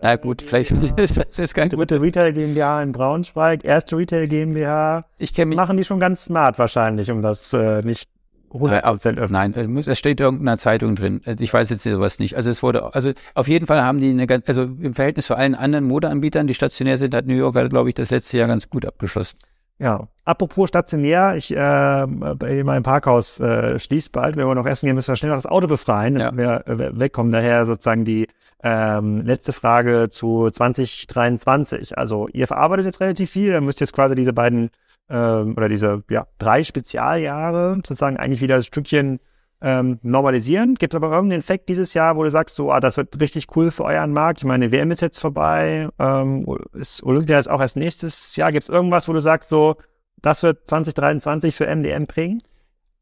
[0.00, 5.04] na gut, vielleicht das ist kein Dritte Retail GmbH in Braunschweig, erste Retail GmbH.
[5.18, 8.08] Ich kenne mich Machen die schon ganz smart wahrscheinlich, um das äh, nicht
[8.52, 9.52] 100% öffnen.
[9.54, 11.20] Nein, es steht in irgendeiner Zeitung drin.
[11.24, 12.36] Also Ich weiß jetzt sowas nicht.
[12.36, 15.34] Also es wurde, also auf jeden Fall haben die eine ganz, also im Verhältnis zu
[15.34, 18.68] allen anderen Modeanbietern, die stationär sind, hat New York, glaube ich, das letzte Jahr ganz
[18.68, 19.38] gut abgeschlossen.
[19.80, 20.08] Ja.
[20.24, 24.36] Apropos stationär, ich äh, bei meinem Parkhaus äh, schließt bald.
[24.36, 26.36] Wenn wir noch essen gehen, müssen wir schnell noch das Auto befreien, Ja.
[26.36, 27.32] wir äh, wegkommen.
[27.32, 28.26] Daher sozusagen die
[28.62, 31.96] ähm, letzte Frage zu 2023.
[31.96, 34.70] Also ihr verarbeitet jetzt relativ viel, ihr müsst jetzt quasi diese beiden
[35.10, 39.20] ähm, oder diese ja, drei Spezialjahre sozusagen eigentlich wieder ein Stückchen
[39.60, 40.74] ähm, normalisieren.
[40.74, 43.46] Gibt es aber irgendeinen Effekt dieses Jahr, wo du sagst, so, ah, das wird richtig
[43.56, 44.40] cool für euren Markt?
[44.40, 48.52] Ich meine, WM ist jetzt vorbei, ähm, ist Olympia jetzt auch erst nächstes Jahr.
[48.52, 49.76] Gibt es irgendwas, wo du sagst, so,
[50.22, 52.42] das wird 2023 für MDM prägen?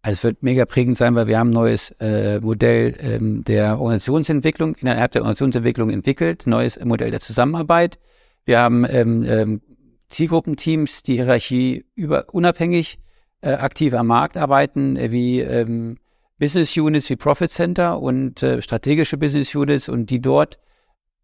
[0.02, 3.80] Also es wird mega prägend sein, weil wir haben ein neues äh, Modell ähm, der
[3.80, 7.98] Organisationsentwicklung, innerhalb der Organisationsentwicklung entwickelt, neues Modell der Zusammenarbeit.
[8.44, 9.60] Wir haben ähm, ähm,
[10.08, 12.98] Zielgruppenteams, die Hierarchie über, unabhängig
[13.40, 15.98] äh, aktiv am Markt arbeiten, äh, wie ähm,
[16.38, 20.58] Business Units wie Profit Center und äh, strategische Business Units und die dort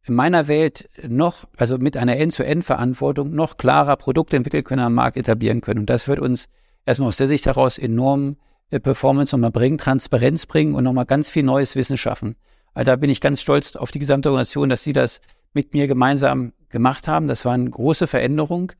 [0.05, 5.17] in meiner Welt noch, also mit einer End-zu-End-Verantwortung, noch klarer Produkte entwickeln können, am Markt
[5.17, 5.81] etablieren können.
[5.81, 6.49] Und das wird uns
[6.87, 8.37] erstmal aus der Sicht heraus enorm
[8.71, 12.37] äh, Performance nochmal bringen, Transparenz bringen und nochmal ganz viel neues Wissen schaffen.
[12.75, 15.21] Also da bin ich ganz stolz auf die gesamte Organisation, dass sie das
[15.53, 17.29] mit mir gemeinsam gemacht haben.
[17.29, 18.73] Das war eine große Veränderung.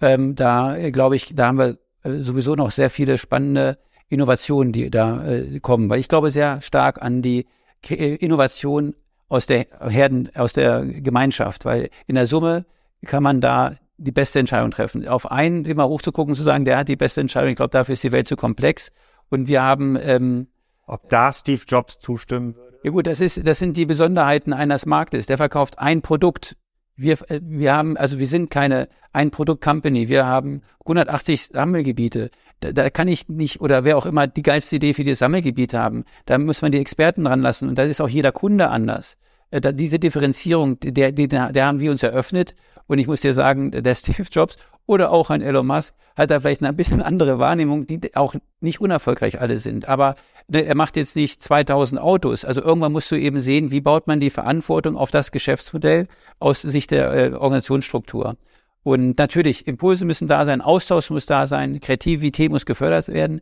[0.00, 3.78] Ähm, da äh, glaube ich, da haben wir äh, sowieso noch sehr viele spannende
[4.08, 7.46] Innovationen, die da äh, kommen, weil ich glaube sehr stark an die
[7.82, 8.94] K äh, Innovation
[9.28, 12.64] aus der Herden, aus der Gemeinschaft, weil in der Summe
[13.04, 15.06] kann man da die beste Entscheidung treffen.
[15.06, 17.50] Auf einen immer hochzugucken, zu sagen, der hat die beste Entscheidung.
[17.50, 18.92] Ich glaube, dafür ist die Welt zu komplex.
[19.28, 20.46] Und wir haben ähm,
[20.86, 22.78] Ob da Steve Jobs zustimmen würde?
[22.82, 25.26] ja gut, das ist, das sind die Besonderheiten eines Marktes.
[25.26, 26.56] Der verkauft ein Produkt.
[26.98, 30.08] Wir, äh, wir haben, also wir sind keine Ein-Produkt-Company.
[30.08, 32.30] Wir haben 180 Sammelgebiete.
[32.60, 35.78] Da, da kann ich nicht, oder wer auch immer die geilste Idee für die Sammelgebiete
[35.78, 37.68] haben, da muss man die Experten dran lassen.
[37.68, 39.16] Und da ist auch jeder Kunde anders.
[39.50, 42.56] Äh, da, diese Differenzierung, der, der, der haben wir uns eröffnet.
[42.88, 46.40] Und ich muss dir sagen, der Steve Jobs oder auch ein Elon Musk hat da
[46.40, 49.86] vielleicht eine ein bisschen andere Wahrnehmung, die auch nicht unerfolgreich alle sind.
[49.86, 50.16] Aber
[50.48, 52.44] ne, er macht jetzt nicht 2000 Autos.
[52.44, 56.06] Also irgendwann musst du eben sehen, wie baut man die Verantwortung auf das Geschäftsmodell
[56.38, 58.36] aus Sicht der äh, Organisationsstruktur.
[58.82, 63.40] Und natürlich, Impulse müssen da sein, Austausch muss da sein, Kreativität muss gefördert werden,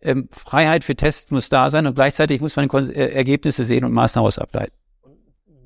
[0.00, 3.84] ähm, Freiheit für Tests muss da sein und gleichzeitig muss man Kon äh, Ergebnisse sehen
[3.84, 4.74] und Maßnahmen ableiten.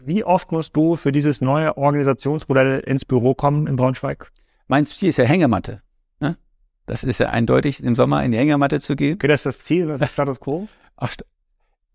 [0.04, 4.32] Wie oft musst du für dieses neue Organisationsmodell ins Büro kommen in Braunschweig?
[4.66, 5.80] Mein Ziel ist ja Hängematte.
[6.18, 6.36] Ne?
[6.86, 9.14] Das ist ja eindeutig, im Sommer in die Hängematte zu gehen.
[9.14, 10.66] Okay, das ist das Ziel, das ist Status Quo?
[11.02, 11.16] Ach,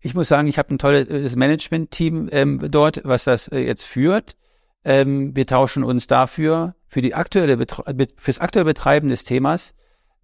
[0.00, 4.36] ich muss sagen, ich habe ein tolles Management-Team ähm, dort, was das äh, jetzt führt.
[4.84, 7.82] Ähm, wir tauschen uns dafür für die aktuelle Betre
[8.16, 9.74] fürs aktuelle Betreiben des Themas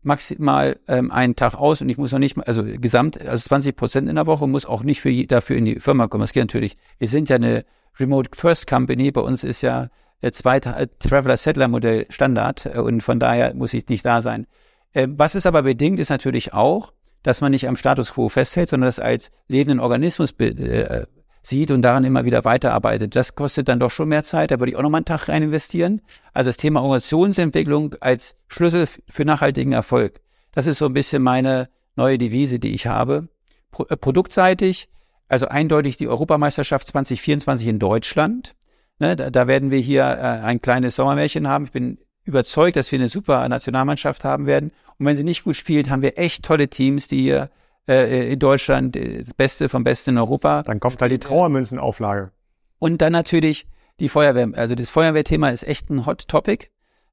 [0.03, 3.75] maximal ähm, einen Tag aus und ich muss noch nicht mal, also gesamt, also 20
[3.75, 6.21] Prozent in der Woche muss auch nicht für dafür in die Firma kommen.
[6.21, 6.77] Das geht natürlich.
[6.99, 7.65] Wir sind ja eine
[7.99, 9.11] Remote First Company.
[9.11, 9.89] Bei uns ist ja
[10.31, 14.47] zweite Traveler-Settler-Modell Standard äh, und von daher muss ich nicht da sein.
[14.93, 16.93] Ähm, was es aber bedingt, ist natürlich auch,
[17.25, 21.07] dass man nicht am Status quo festhält, sondern das als lebenden Organismus äh,
[21.43, 23.17] sieht und daran immer wieder weiterarbeitet.
[23.17, 25.43] Das kostet dann doch schon mehr Zeit, da würde ich auch nochmal einen Tag rein
[25.43, 26.03] investieren.
[26.33, 30.21] Also das Thema Organisationsentwicklung als Schlüssel für nachhaltigen Erfolg.
[30.53, 33.29] Das ist so ein bisschen meine neue Devise, die ich habe.
[33.71, 34.89] Pro äh, produktseitig,
[35.29, 38.55] also eindeutig die Europameisterschaft 2024 in Deutschland.
[38.99, 41.65] Ne, da, da werden wir hier äh, ein kleines Sommermärchen haben.
[41.65, 44.73] Ich bin überzeugt, dass wir eine super Nationalmannschaft haben werden.
[44.99, 47.51] Und wenn sie nicht gut spielt, haben wir echt tolle Teams, die hier
[47.89, 50.63] äh, in Deutschland äh, das Beste vom Besten in Europa.
[50.63, 52.31] Dann kommt halt die Trauermünzenauflage.
[52.79, 53.67] Und dann natürlich
[54.01, 54.49] die Feuerwehr.
[54.55, 56.69] Also das Feuerwehrthema ist echt ein Hot Topic.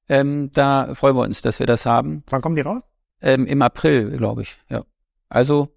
[0.10, 2.24] Ähm, da freuen wir uns, dass wir das haben.
[2.30, 2.84] Wann kommen die raus?
[3.22, 4.58] Ähm, Im April, glaube ich.
[4.70, 4.84] Ja.
[5.30, 5.70] Also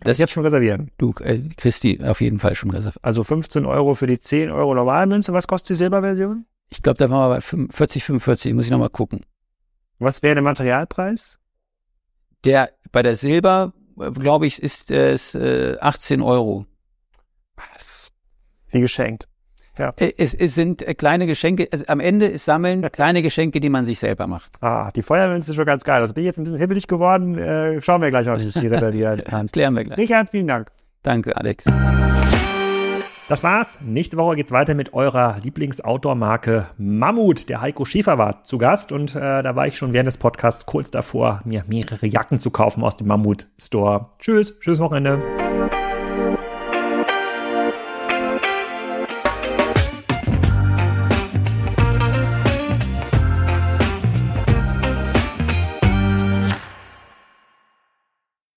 [0.00, 0.92] das jetzt schon reservieren.
[0.98, 3.04] Du, äh, Christi, auf jeden Fall schon reserviert.
[3.04, 5.32] Also 15 Euro für die 10 Euro Normalmünze.
[5.32, 6.46] Was kostet die Silberversion?
[6.70, 8.54] Ich glaube, da waren wir bei 40, 45.
[8.54, 9.24] Muss ich nochmal gucken.
[9.98, 11.38] Was wäre der Materialpreis?
[12.44, 16.66] Der, bei der Silber, glaube ich, ist es äh, 18 Euro.
[17.56, 18.12] Was?
[18.70, 19.26] Wie geschenkt.
[19.78, 19.92] Ja.
[19.96, 23.68] Äh, es, es sind äh, kleine Geschenke, also am Ende ist Sammeln kleine Geschenke, die
[23.68, 24.62] man sich selber macht.
[24.62, 26.00] Ah, die Feuermünze ist schon ganz geil.
[26.00, 27.38] Das bin ich jetzt ein bisschen hibbelig geworden.
[27.38, 29.46] Äh, schauen wir gleich, was ich hier reparieren kann.
[29.46, 29.98] Klären wir gleich.
[29.98, 30.70] Richard, vielen Dank.
[31.02, 31.64] Danke, Alex.
[33.28, 33.76] Das war's.
[33.82, 37.50] Nächste Woche geht's weiter mit eurer Lieblings-Outdoor-Marke Mammut.
[37.50, 40.64] Der Heiko Schäfer war zu Gast und äh, da war ich schon während des Podcasts
[40.64, 44.06] kurz davor, mir mehrere Jacken zu kaufen aus dem Mammut-Store.
[44.18, 45.20] Tschüss, tschüss Wochenende.